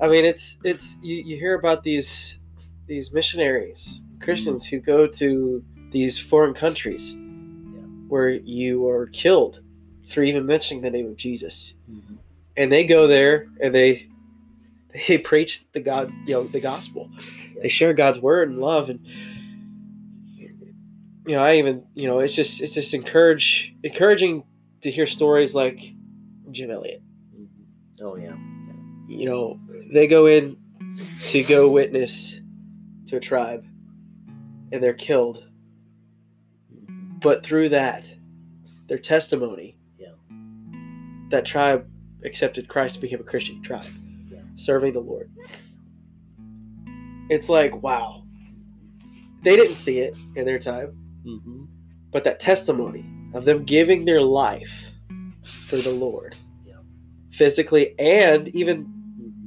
I 0.00 0.08
mean 0.08 0.24
it's 0.24 0.58
it's 0.64 0.96
you, 1.02 1.16
you 1.16 1.36
hear 1.36 1.54
about 1.54 1.82
these 1.82 2.40
these 2.86 3.12
missionaries, 3.12 4.00
Christians 4.20 4.64
who 4.66 4.78
go 4.78 5.06
to 5.06 5.62
these 5.90 6.18
foreign 6.18 6.54
countries 6.54 7.12
Yeah. 7.14 7.80
where 8.08 8.28
you 8.30 8.88
are 8.88 9.06
killed 9.08 9.60
for 10.08 10.22
even 10.22 10.46
mentioning 10.46 10.82
the 10.82 10.90
name 10.90 11.06
of 11.08 11.16
Jesus, 11.16 11.74
Mhm. 11.90 12.16
and 12.56 12.70
they 12.72 12.84
go 12.84 13.06
there 13.06 13.48
and 13.60 13.74
they 13.74 14.08
they 15.08 15.18
preach 15.18 15.70
the 15.72 15.80
God, 15.80 16.12
you 16.26 16.34
know, 16.34 16.44
the 16.44 16.60
gospel. 16.60 17.10
They 17.60 17.68
share 17.68 17.92
God's 17.94 18.20
word 18.20 18.50
and 18.50 18.58
love, 18.58 18.90
and 18.90 19.00
you 21.26 21.34
know, 21.34 21.42
I 21.42 21.56
even, 21.56 21.84
you 21.94 22.08
know, 22.08 22.20
it's 22.20 22.34
just 22.34 22.62
it's 22.62 22.74
just 22.74 22.94
encourage 22.94 23.74
encouraging 23.82 24.44
to 24.82 24.90
hear 24.90 25.06
stories 25.06 25.54
like 25.54 25.92
Jim 26.52 26.70
Elliot. 26.70 27.02
Mm-hmm. 27.34 28.04
Oh 28.04 28.16
yeah. 28.16 28.36
You 29.08 29.26
know, 29.26 29.60
they 29.92 30.06
go 30.06 30.26
in 30.26 30.56
to 31.26 31.42
go 31.42 31.68
witness 31.68 32.40
to 33.06 33.16
a 33.16 33.20
tribe, 33.20 33.64
and 34.72 34.82
they're 34.82 34.94
killed. 34.94 35.48
Mm-hmm. 36.72 37.18
But 37.20 37.44
through 37.44 37.70
that, 37.70 38.12
their 38.88 38.98
testimony, 38.98 39.78
Yeah. 39.98 40.12
that 41.30 41.44
tribe 41.44 41.88
accepted 42.24 42.68
Christ, 42.68 43.00
became 43.00 43.20
a 43.20 43.24
Christian 43.24 43.62
tribe. 43.62 43.84
Serving 44.56 44.92
the 44.92 45.00
Lord. 45.00 45.30
It's 47.30 47.48
like, 47.48 47.82
wow. 47.82 48.22
They 49.42 49.56
didn't 49.56 49.74
see 49.76 49.98
it 49.98 50.14
in 50.34 50.44
their 50.44 50.58
time, 50.58 50.96
Mm-hmm. 51.26 51.64
but 52.12 52.22
that 52.24 52.38
testimony 52.38 53.04
of 53.34 53.44
them 53.44 53.64
giving 53.64 54.04
their 54.04 54.22
life 54.22 54.92
for 55.42 55.76
the 55.76 55.90
Lord, 55.90 56.36
Yeah. 56.64 56.74
physically 57.32 57.98
and 57.98 58.46
even 58.54 58.86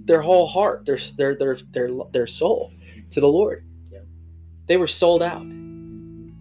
their 0.06 0.22
whole 0.22 0.46
heart, 0.46 0.86
their 0.86 0.98
their 1.16 1.36
their 1.36 1.58
their 1.72 1.90
their 2.12 2.28
soul 2.28 2.72
to 3.12 3.22
the 3.22 3.28
Lord. 3.30 3.66
Yeah. 3.92 4.00
They 4.68 4.76
were 4.78 4.88
sold 4.88 5.24
out. 5.24 5.42
And 5.42 6.36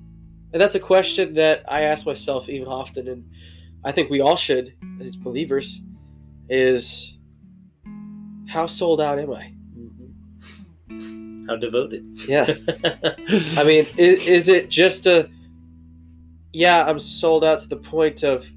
that's 0.53 0.75
a 0.75 0.81
question 0.81 1.35
that 1.35 1.63
I 1.71 1.83
ask 1.83 2.05
myself 2.07 2.49
even 2.49 2.67
often 2.67 3.07
and 3.07 3.25
I 3.85 3.93
think 3.93 4.11
we 4.11 4.21
all 4.21 4.37
should 4.37 4.75
as 5.01 5.15
believers 5.15 5.81
is 6.49 7.18
how 8.49 8.67
sold 8.67 9.01
out 9.01 9.19
am 9.19 9.33
I? 9.33 9.53
How 11.49 11.57
devoted. 11.57 12.05
Yeah. 12.29 12.47
I 13.57 13.65
mean, 13.65 13.87
is, 13.97 14.27
is 14.27 14.49
it 14.49 14.69
just 14.69 15.07
a, 15.07 15.31
yeah, 16.53 16.85
I'm 16.85 16.99
sold 16.99 17.45
out 17.45 17.61
to 17.61 17.69
the 17.69 17.77
point 17.77 18.23
of 18.25 18.51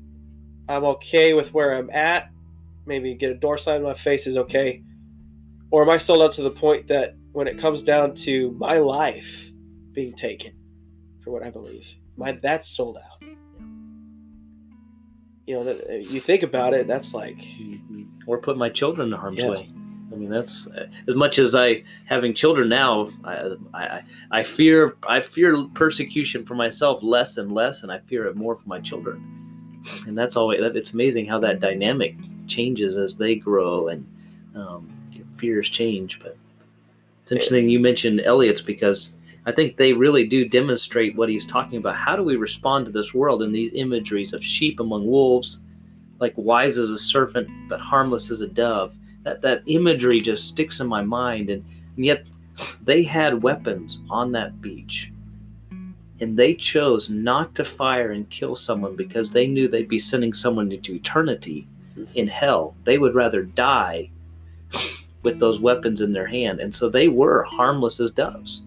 I'm 0.68 0.84
okay 0.86 1.34
with 1.34 1.54
where 1.54 1.74
I'm 1.74 1.90
at. 1.92 2.30
Maybe 2.86 3.14
get 3.14 3.32
a 3.32 3.36
door 3.36 3.58
sign 3.58 3.78
in 3.78 3.84
my 3.84 3.94
face 3.94 4.28
is 4.28 4.38
okay. 4.38 4.84
Or 5.70 5.84
am 5.84 5.90
I 5.90 5.98
sold 5.98 6.22
out 6.22 6.32
to 6.34 6.42
the 6.42 6.52
point 6.52 6.88
that 6.88 7.16
when 7.32 7.48
it 7.48 7.58
comes 7.58 7.84
down 7.84 8.14
to 8.16 8.52
my 8.60 8.78
life 8.78 9.50
being 9.94 10.14
taken 10.14 10.54
for 11.24 11.32
what 11.32 11.44
I 11.44 11.50
believe, 11.50 11.88
my 12.18 12.34
that's 12.34 12.68
sold 12.70 12.98
out. 12.98 13.22
You 15.48 15.56
know, 15.56 15.64
that, 15.66 16.06
you 16.10 16.20
think 16.20 16.44
about 16.44 16.74
it, 16.74 16.88
that's 16.88 17.14
like, 17.14 17.42
or 18.28 18.38
put 18.38 18.58
my 18.58 18.70
children 18.70 19.12
in 19.12 19.20
harm's 19.20 19.40
Yeah. 19.40 19.50
way. 19.50 19.70
I 20.12 20.16
mean, 20.16 20.30
that's 20.30 20.68
as 21.08 21.16
much 21.16 21.40
as 21.40 21.56
I 21.56 21.84
having 22.06 22.34
children 22.34 22.68
now. 22.70 23.10
I, 23.24 23.56
I 23.74 24.02
I 24.32 24.44
fear 24.44 24.98
I 25.08 25.22
fear 25.22 25.66
persecution 25.74 26.46
for 26.46 26.56
myself 26.56 27.02
less 27.02 27.38
and 27.38 27.52
less, 27.54 27.84
and 27.84 27.92
I 27.92 28.00
fear 28.00 28.26
it 28.26 28.36
more 28.36 28.56
for 28.56 28.68
my 28.68 28.80
children. 28.80 29.24
And 30.06 30.18
that's 30.18 30.36
always 30.36 30.60
that- 30.60 30.76
it's 30.76 30.92
amazing 30.94 31.26
how 31.28 31.40
that 31.40 31.60
dynamic 31.60 32.16
changes 32.48 32.98
as 32.98 33.18
they 33.18 33.36
grow 33.36 33.88
and 33.88 34.06
um, 34.56 34.90
fears 35.36 35.70
change. 35.70 36.20
But 36.22 36.38
it's 37.24 37.32
interesting 37.32 37.70
you 37.70 37.80
mentioned 37.80 38.20
Elliot's 38.22 38.62
because 38.62 39.14
I 39.46 39.52
think 39.52 39.78
they 39.78 39.94
really 39.94 40.26
do 40.28 40.46
demonstrate 40.48 41.16
what 41.16 41.30
he's 41.30 41.46
talking 41.46 41.78
about. 41.78 41.96
How 41.96 42.16
do 42.16 42.24
we 42.24 42.36
respond 42.36 42.86
to 42.86 42.92
this 42.92 43.14
world 43.14 43.42
in 43.42 43.52
these 43.52 43.72
imageries 43.74 44.34
of 44.34 44.44
sheep 44.44 44.80
among 44.80 45.08
wolves, 45.08 45.62
like 46.20 46.34
wise 46.36 46.78
as 46.78 46.90
a 46.92 46.98
serpent 46.98 47.48
but 47.70 47.80
harmless 47.80 48.30
as 48.30 48.42
a 48.42 48.48
dove? 48.48 48.94
That 49.24 49.42
that 49.42 49.64
imagery 49.66 50.20
just 50.20 50.48
sticks 50.48 50.80
in 50.80 50.88
my 50.88 51.02
mind, 51.04 51.50
and, 51.50 51.64
and 51.96 52.06
yet 52.06 52.26
they 52.84 53.04
had 53.04 53.44
weapons 53.44 54.00
on 54.10 54.32
that 54.32 54.62
beach, 54.62 55.12
and 56.20 56.38
they 56.38 56.54
chose 56.54 57.10
not 57.10 57.54
to 57.56 57.64
fire 57.64 58.12
and 58.12 58.30
kill 58.30 58.56
someone 58.56 58.96
because 58.96 59.32
they 59.32 59.48
knew 59.48 59.68
they'd 59.68 59.88
be 59.88 60.00
sending 60.00 60.34
someone 60.34 60.72
into 60.72 60.94
eternity 60.96 61.68
in 62.16 62.28
hell. 62.28 62.76
They 62.84 62.98
would 62.98 63.16
rather 63.16 63.44
die 63.44 64.10
with 65.24 65.40
those 65.40 65.60
weapons 65.60 66.02
in 66.02 66.14
their 66.14 66.28
hand, 66.28 66.60
and 66.60 66.74
so 66.74 66.90
they 66.90 67.08
were 67.08 67.44
harmless 67.44 68.00
as 68.00 68.12
doves. 68.12 68.62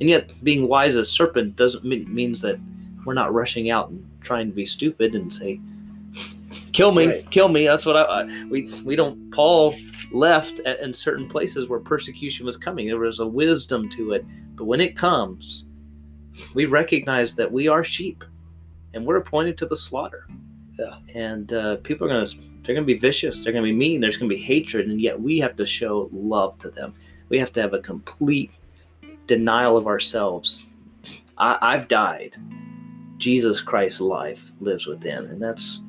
And 0.00 0.10
yet, 0.10 0.32
being 0.44 0.68
wise 0.68 0.96
as 0.96 1.10
serpent 1.10 1.56
doesn't 1.56 1.84
mean 1.84 2.12
means 2.12 2.40
that 2.42 2.58
we're 3.04 3.14
not 3.14 3.32
rushing 3.32 3.70
out 3.70 3.88
and 3.88 4.04
trying 4.20 4.48
to 4.48 4.54
be 4.54 4.66
stupid 4.66 5.14
and 5.14 5.32
say, 5.32 5.60
"Kill 6.76 6.92
me, 6.92 7.06
Right. 7.06 7.30
kill 7.30 7.48
me." 7.48 7.64
That's 7.66 7.86
what 7.86 7.96
I, 7.96 8.02
I 8.02 8.44
we 8.50 8.70
we 8.84 8.96
don't. 8.96 9.30
Paul 9.32 9.74
left 10.12 10.60
at, 10.60 10.80
in 10.80 10.92
certain 10.92 11.28
places 11.28 11.68
where 11.68 11.80
persecution 11.80 12.46
was 12.46 12.56
coming. 12.56 12.86
There 12.86 12.98
was 12.98 13.20
a 13.20 13.26
wisdom 13.26 13.88
to 13.90 14.12
it, 14.12 14.24
but 14.54 14.64
when 14.66 14.80
it 14.80 14.94
comes, 14.96 15.66
we 16.54 16.66
recognize 16.66 17.34
that 17.36 17.50
we 17.50 17.66
are 17.68 17.82
sheep, 17.82 18.24
and 18.94 19.04
we're 19.06 19.16
appointed 19.16 19.56
to 19.58 19.66
the 19.66 19.76
slaughter. 19.76 20.26
Yeah. 20.78 20.98
And 21.14 21.52
uh, 21.52 21.76
people 21.76 22.06
are 22.06 22.10
gonna 22.10 22.26
they're 22.62 22.74
gonna 22.74 22.86
be 22.86 22.98
vicious. 22.98 23.42
They're 23.42 23.52
gonna 23.52 23.64
be 23.64 23.72
mean. 23.72 24.00
There's 24.00 24.16
gonna 24.16 24.28
be 24.28 24.36
hatred, 24.36 24.88
and 24.88 25.00
yet 25.00 25.18
we 25.18 25.38
have 25.38 25.56
to 25.56 25.66
show 25.66 26.10
love 26.12 26.58
to 26.58 26.70
them. 26.70 26.94
We 27.28 27.38
have 27.38 27.52
to 27.52 27.60
have 27.62 27.72
a 27.74 27.80
complete 27.80 28.52
denial 29.26 29.76
of 29.76 29.86
ourselves. 29.86 30.66
I, 31.38 31.58
I've 31.60 31.88
died. 31.88 32.36
Jesus 33.18 33.62
Christ's 33.62 34.00
life 34.00 34.52
lives 34.60 34.86
within, 34.86 35.24
and 35.26 35.40
that's 35.40 35.80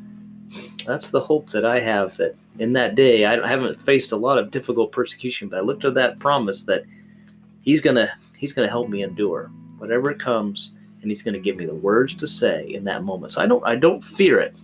that's 0.87 1.11
the 1.11 1.19
hope 1.19 1.49
that 1.49 1.65
I 1.65 1.79
have. 1.79 2.17
That 2.17 2.35
in 2.59 2.73
that 2.73 2.95
day, 2.95 3.25
I 3.25 3.47
haven't 3.47 3.79
faced 3.79 4.11
a 4.11 4.17
lot 4.17 4.37
of 4.37 4.51
difficult 4.51 4.91
persecution, 4.91 5.49
but 5.49 5.59
I 5.59 5.61
looked 5.61 5.85
at 5.85 5.93
that 5.95 6.19
promise 6.19 6.63
that 6.63 6.83
He's 7.61 7.81
gonna 7.81 8.11
He's 8.35 8.53
gonna 8.53 8.69
help 8.69 8.89
me 8.89 9.03
endure 9.03 9.51
whatever 9.77 10.09
it 10.09 10.19
comes, 10.19 10.71
and 11.01 11.11
He's 11.11 11.21
gonna 11.21 11.39
give 11.39 11.57
me 11.57 11.65
the 11.65 11.75
words 11.75 12.15
to 12.15 12.27
say 12.27 12.73
in 12.73 12.83
that 12.85 13.03
moment. 13.03 13.33
So 13.33 13.41
I 13.41 13.47
don't 13.47 13.63
I 13.65 13.75
don't 13.75 14.03
fear 14.03 14.39
it, 14.39 14.55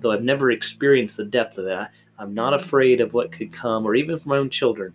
though 0.00 0.12
I've 0.12 0.22
never 0.22 0.50
experienced 0.50 1.16
the 1.16 1.24
depth 1.24 1.58
of 1.58 1.66
it. 1.66 1.88
I'm 2.18 2.34
not 2.34 2.54
afraid 2.54 3.00
of 3.00 3.14
what 3.14 3.32
could 3.32 3.52
come, 3.52 3.84
or 3.84 3.94
even 3.94 4.18
for 4.18 4.28
my 4.28 4.38
own 4.38 4.50
children, 4.50 4.94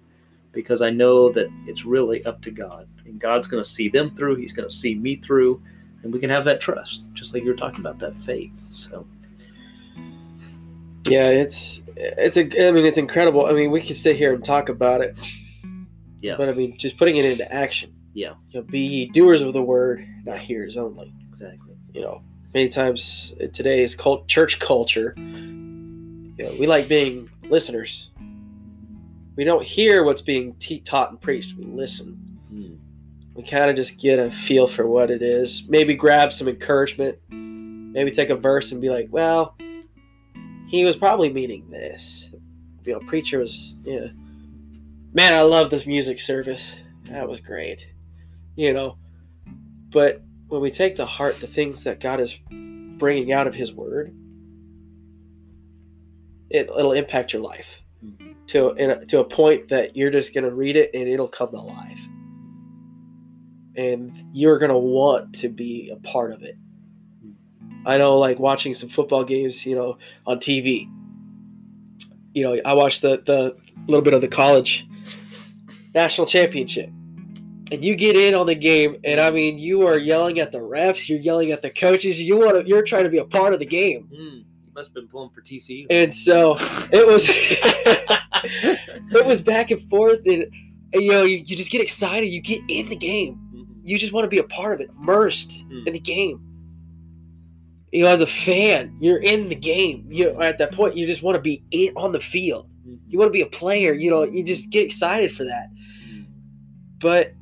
because 0.54 0.82
I 0.82 0.90
know 0.90 1.30
that 1.34 1.50
it's 1.66 1.86
really 1.86 2.24
up 2.26 2.42
to 2.44 2.52
God, 2.52 2.88
and 3.06 3.20
God's 3.20 3.48
gonna 3.48 3.64
see 3.64 3.90
them 3.90 4.16
through. 4.16 4.36
He's 4.36 4.54
gonna 4.54 4.70
see 4.70 4.96
me 4.96 5.18
through 5.18 5.62
and 6.04 6.14
we 6.14 6.20
can 6.20 6.30
have 6.30 6.46
that 6.46 6.62
trust, 6.62 7.02
just 7.14 7.34
like 7.34 7.44
you 7.44 7.50
were 7.50 7.56
talking 7.56 7.82
about 7.82 8.00
that 8.00 8.16
faith. 8.16 8.52
So 8.62 9.06
yeah, 11.10 11.30
it's, 11.30 11.82
it's 11.96 12.38
a, 12.38 12.68
I 12.68 12.72
mean, 12.72 12.86
it's 12.86 12.98
incredible. 12.98 13.46
I 13.46 13.54
mean, 13.54 13.72
we 13.72 13.82
can 13.82 13.94
sit 13.94 14.16
here 14.16 14.34
and 14.34 14.44
talk 14.44 14.70
about 14.70 15.02
it. 15.02 15.18
Yeah. 16.22 16.36
But 16.38 16.50
I 16.50 16.54
mean, 16.54 16.78
just 16.78 16.98
putting 16.98 17.18
it 17.18 17.26
into 17.26 17.52
action. 17.52 17.94
Yeah. 18.14 18.34
You 18.50 18.62
know, 18.62 18.66
be 18.66 18.80
ye 18.80 19.10
doers 19.10 19.42
of 19.42 19.54
the 19.54 19.62
word, 19.62 20.06
not 20.26 20.40
hearers 20.40 20.78
only. 20.78 21.14
exactly, 21.30 21.76
you 21.94 22.02
know, 22.02 22.22
many 22.54 22.68
times 22.68 23.36
in 23.40 23.52
today's 23.52 23.96
cult, 23.96 24.28
church 24.28 24.60
culture, 24.60 25.14
you 25.18 26.46
know, 26.46 26.56
we 26.60 26.68
like 26.68 26.88
being 26.88 27.30
listeners. 27.50 28.10
We 29.36 29.44
don't 29.44 29.64
hear 29.64 30.04
what's 30.04 30.22
being 30.22 30.56
te- 30.56 30.80
taught 30.80 31.12
and 31.12 31.22
preached. 31.22 31.56
We 31.58 31.66
listen. 31.66 32.14
Hmm. 32.50 32.76
We 33.36 33.44
kind 33.44 33.70
of 33.70 33.76
just 33.76 34.00
get 34.00 34.18
a 34.18 34.32
feel 34.32 34.66
for 34.66 34.88
what 34.88 35.12
it 35.12 35.22
is. 35.22 35.68
Maybe 35.70 35.94
grab 35.94 36.34
some 36.34 36.48
encouragement. 36.48 37.18
Maybe 37.30 38.10
take 38.10 38.30
a 38.32 38.36
verse 38.36 38.72
and 38.72 38.82
be 38.82 38.90
like, 38.90 39.08
"Well, 39.12 39.56
he 40.68 40.86
was 40.86 40.96
probably 40.96 41.32
meaning 41.32 41.70
this." 41.70 42.34
You 42.84 42.94
know, 42.94 43.00
preacher 43.02 43.40
was, 43.40 43.76
yeah. 43.84 44.08
Man, 45.14 45.34
I 45.34 45.42
love 45.42 45.70
the 45.70 45.84
music 45.86 46.20
service. 46.20 46.80
That 47.06 47.28
was 47.28 47.42
great. 47.42 47.94
You 48.56 48.74
know, 48.74 48.98
but 49.92 50.22
when 50.48 50.62
we 50.62 50.72
take 50.72 50.96
to 50.96 51.06
heart 51.06 51.40
the 51.40 51.48
things 51.48 51.84
that 51.84 52.00
God 52.00 52.22
is 52.22 52.40
bringing 52.50 53.32
out 53.34 53.48
of 53.48 53.54
His 53.54 53.74
Word, 53.74 54.16
it, 56.50 56.70
it'll 56.70 56.94
impact 56.94 57.34
your 57.34 57.42
life 57.42 57.82
to 58.48 58.70
a, 58.70 59.06
to 59.08 59.20
a 59.20 59.26
point 59.26 59.68
that 59.68 59.96
you're 59.96 60.12
just 60.12 60.34
gonna 60.34 60.50
read 60.50 60.78
it 60.78 60.92
and 60.94 61.08
it'll 61.10 61.28
come 61.28 61.52
to 61.52 61.60
life, 61.60 62.08
and 63.76 64.18
you're 64.34 64.58
gonna 64.60 64.78
want 64.78 65.36
to 65.36 65.50
be 65.50 65.90
a 65.90 65.98
part 65.98 66.32
of 66.32 66.42
it. 66.42 66.56
I 67.88 67.98
know, 67.98 68.18
like 68.20 68.38
watching 68.38 68.74
some 68.76 68.90
football 68.90 69.24
games, 69.24 69.66
you 69.66 69.76
know, 69.76 69.98
on 70.28 70.38
TV. 70.40 70.88
You 72.34 72.44
know, 72.44 72.62
I 72.66 72.74
watched 72.74 73.02
the 73.02 73.22
the 73.26 73.56
little 73.88 74.04
bit 74.04 74.14
of 74.14 74.22
the 74.22 74.28
college 74.28 74.86
national 75.96 76.28
championship 76.28 76.90
and 77.72 77.84
you 77.84 77.96
get 77.96 78.16
in 78.16 78.34
on 78.36 78.46
the 78.46 78.54
game 78.56 78.98
and 79.04 79.20
i 79.20 79.32
mean 79.32 79.58
you 79.58 79.88
are 79.88 79.98
yelling 79.98 80.40
at 80.40 80.52
the 80.52 80.60
refs 80.60 81.10
you're 81.10 81.18
yelling 81.20 81.52
at 81.52 81.62
the 81.62 81.70
coaches 81.70 82.22
you 82.22 82.38
want 82.38 82.54
to 82.56 82.68
you're 82.68 82.84
trying 82.84 83.04
to 83.04 83.10
be 83.10 83.18
a 83.18 83.26
part 83.26 83.52
of 83.54 83.60
the 83.60 83.66
game 83.66 84.04
Hmm. 84.14 84.18
You 84.20 84.44
must 84.76 84.90
have 84.90 84.94
been 84.96 85.08
pulling 85.08 85.30
for 85.32 85.42
TCU. 85.42 85.88
and 85.90 86.14
so 86.14 86.56
it 86.92 87.08
was 87.08 87.30
it 89.12 89.26
was 89.26 89.42
back 89.42 89.72
and 89.72 89.82
forth 89.90 90.20
and, 90.26 90.44
and, 90.94 91.04
you 91.04 91.12
know 91.12 91.24
you, 91.24 91.38
you 91.38 91.56
just 91.56 91.72
get 91.72 91.82
excited 91.82 92.28
you 92.28 92.42
get 92.42 92.62
in 92.70 92.90
the 92.90 92.96
game 92.96 93.40
Mhm. 93.56 93.66
you 93.84 93.98
just 93.98 94.14
want 94.14 94.26
to 94.26 94.30
be 94.30 94.38
a 94.40 94.44
part 94.44 94.74
of 94.76 94.82
it 94.82 94.90
immersed 95.00 95.64
Hmm. 95.70 95.88
in 95.88 95.94
the 95.94 96.00
game 96.00 96.42
you 97.92 98.04
know 98.04 98.10
as 98.10 98.22
a 98.22 98.28
fan 98.28 98.96
you're 99.00 99.20
in 99.22 99.48
the 99.50 99.56
game. 99.56 100.06
You 100.10 100.30
at 100.42 100.58
that 100.58 100.74
point 100.74 100.96
you 100.96 101.08
just 101.08 101.24
want 101.24 101.36
to 101.36 101.42
be 101.42 101.64
in 101.72 101.94
on 101.96 102.12
the 102.12 102.20
field. 102.20 102.68
Mhm. 102.88 103.00
you 103.08 103.18
want 103.20 103.30
to 103.30 103.34
be 103.34 103.42
a 103.42 103.46
player 103.48 103.94
you 103.94 104.10
know 104.10 104.24
you 104.24 104.44
just 104.44 104.70
get 104.70 104.84
excited 104.86 105.32
for 105.32 105.44
that. 105.46 105.68
Hmm. 106.08 106.22
but 107.00 107.34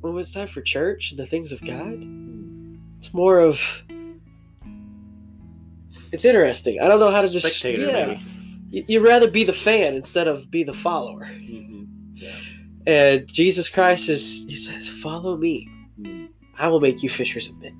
when 0.00 0.16
it's 0.18 0.32
time 0.32 0.46
for 0.46 0.60
church 0.62 1.10
and 1.10 1.18
the 1.18 1.26
things 1.26 1.50
of 1.52 1.60
god? 1.64 1.94
Hmm. 1.94 2.76
it's 2.98 3.12
more 3.14 3.38
of 3.40 3.60
it's 6.12 6.24
interesting. 6.24 6.80
I 6.80 6.88
don't 6.88 7.00
know 7.00 7.10
how 7.10 7.20
to 7.20 7.28
just 7.28 7.46
Spectator, 7.46 7.86
yeah. 7.86 8.06
maybe. 8.06 8.20
You- 8.70 8.84
you'd 8.88 9.02
rather 9.02 9.28
be 9.30 9.44
the 9.44 9.52
fan 9.52 9.94
instead 9.94 10.28
of 10.28 10.50
be 10.50 10.62
the 10.64 10.74
follower. 10.74 11.26
Mhm. 11.26 11.86
and 12.88 13.26
jesus 13.26 13.68
christ 13.68 14.08
is 14.08 14.44
he 14.48 14.54
says 14.54 14.88
follow 14.88 15.36
me. 15.36 15.68
I 16.58 16.68
will 16.68 16.80
make 16.80 17.02
you 17.02 17.08
fishers 17.08 17.48
of 17.48 17.56
men 17.60 17.76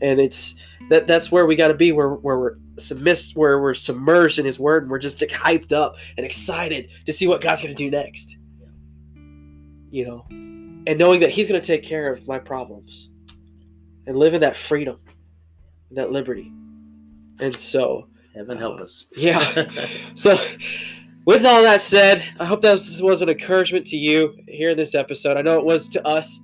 and 0.00 0.20
it's 0.20 0.56
that 0.88 1.06
that's 1.06 1.30
where 1.30 1.46
we 1.46 1.54
got 1.54 1.68
to 1.68 1.74
be 1.74 1.92
where, 1.92 2.10
where 2.10 2.38
we're 2.38 2.56
submiss 2.78 3.34
where 3.34 3.60
we're 3.60 3.74
submerged 3.74 4.38
in 4.38 4.44
his 4.44 4.58
word 4.58 4.82
and 4.82 4.90
we're 4.90 4.98
just 4.98 5.20
like, 5.20 5.30
hyped 5.30 5.72
up 5.72 5.96
and 6.16 6.26
excited 6.26 6.88
to 7.06 7.12
see 7.12 7.26
what 7.26 7.40
god's 7.40 7.62
going 7.62 7.74
to 7.74 7.82
do 7.82 7.90
next. 7.90 8.38
You 9.90 10.06
know? 10.06 10.24
And 10.86 10.98
knowing 10.98 11.20
that 11.20 11.30
he's 11.30 11.48
going 11.48 11.60
to 11.60 11.66
take 11.66 11.82
care 11.82 12.12
of 12.12 12.26
my 12.26 12.38
problems 12.38 13.10
and 14.06 14.16
live 14.16 14.34
in 14.34 14.40
that 14.40 14.56
freedom 14.56 14.98
that 15.92 16.12
liberty. 16.12 16.52
And 17.40 17.54
so 17.54 18.08
Heaven 18.34 18.56
help 18.56 18.80
us. 18.80 19.06
Uh, 19.16 19.20
yeah. 19.20 19.70
So 20.14 20.38
with 21.26 21.44
all 21.44 21.62
that 21.62 21.82
said 21.82 22.24
i 22.40 22.46
hope 22.46 22.62
that 22.62 22.72
was, 22.72 23.02
was 23.02 23.20
an 23.20 23.28
encouragement 23.28 23.86
to 23.86 23.96
you 23.96 24.34
here 24.48 24.70
in 24.70 24.76
this 24.76 24.94
episode. 24.94 25.36
I 25.36 25.42
know 25.42 25.58
it 25.58 25.64
was 25.64 25.88
to 25.90 26.06
us 26.06 26.40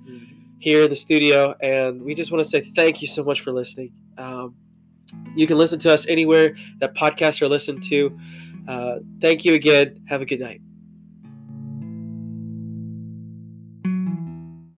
here 0.59 0.83
in 0.83 0.89
the 0.89 0.95
studio, 0.95 1.55
and 1.61 2.01
we 2.01 2.15
just 2.15 2.31
want 2.31 2.43
to 2.43 2.49
say 2.49 2.61
thank 2.75 3.01
you 3.01 3.07
so 3.07 3.23
much 3.23 3.41
for 3.41 3.51
listening. 3.51 3.91
Um, 4.17 4.55
you 5.35 5.47
can 5.47 5.57
listen 5.57 5.79
to 5.79 5.93
us 5.93 6.07
anywhere 6.07 6.55
that 6.79 6.95
podcasts 6.95 7.41
are 7.41 7.47
listened 7.47 7.83
to. 7.83 8.17
Uh, 8.67 8.99
thank 9.21 9.45
you 9.45 9.53
again. 9.53 10.01
Have 10.07 10.21
a 10.21 10.25
good 10.25 10.39
night. 10.39 10.61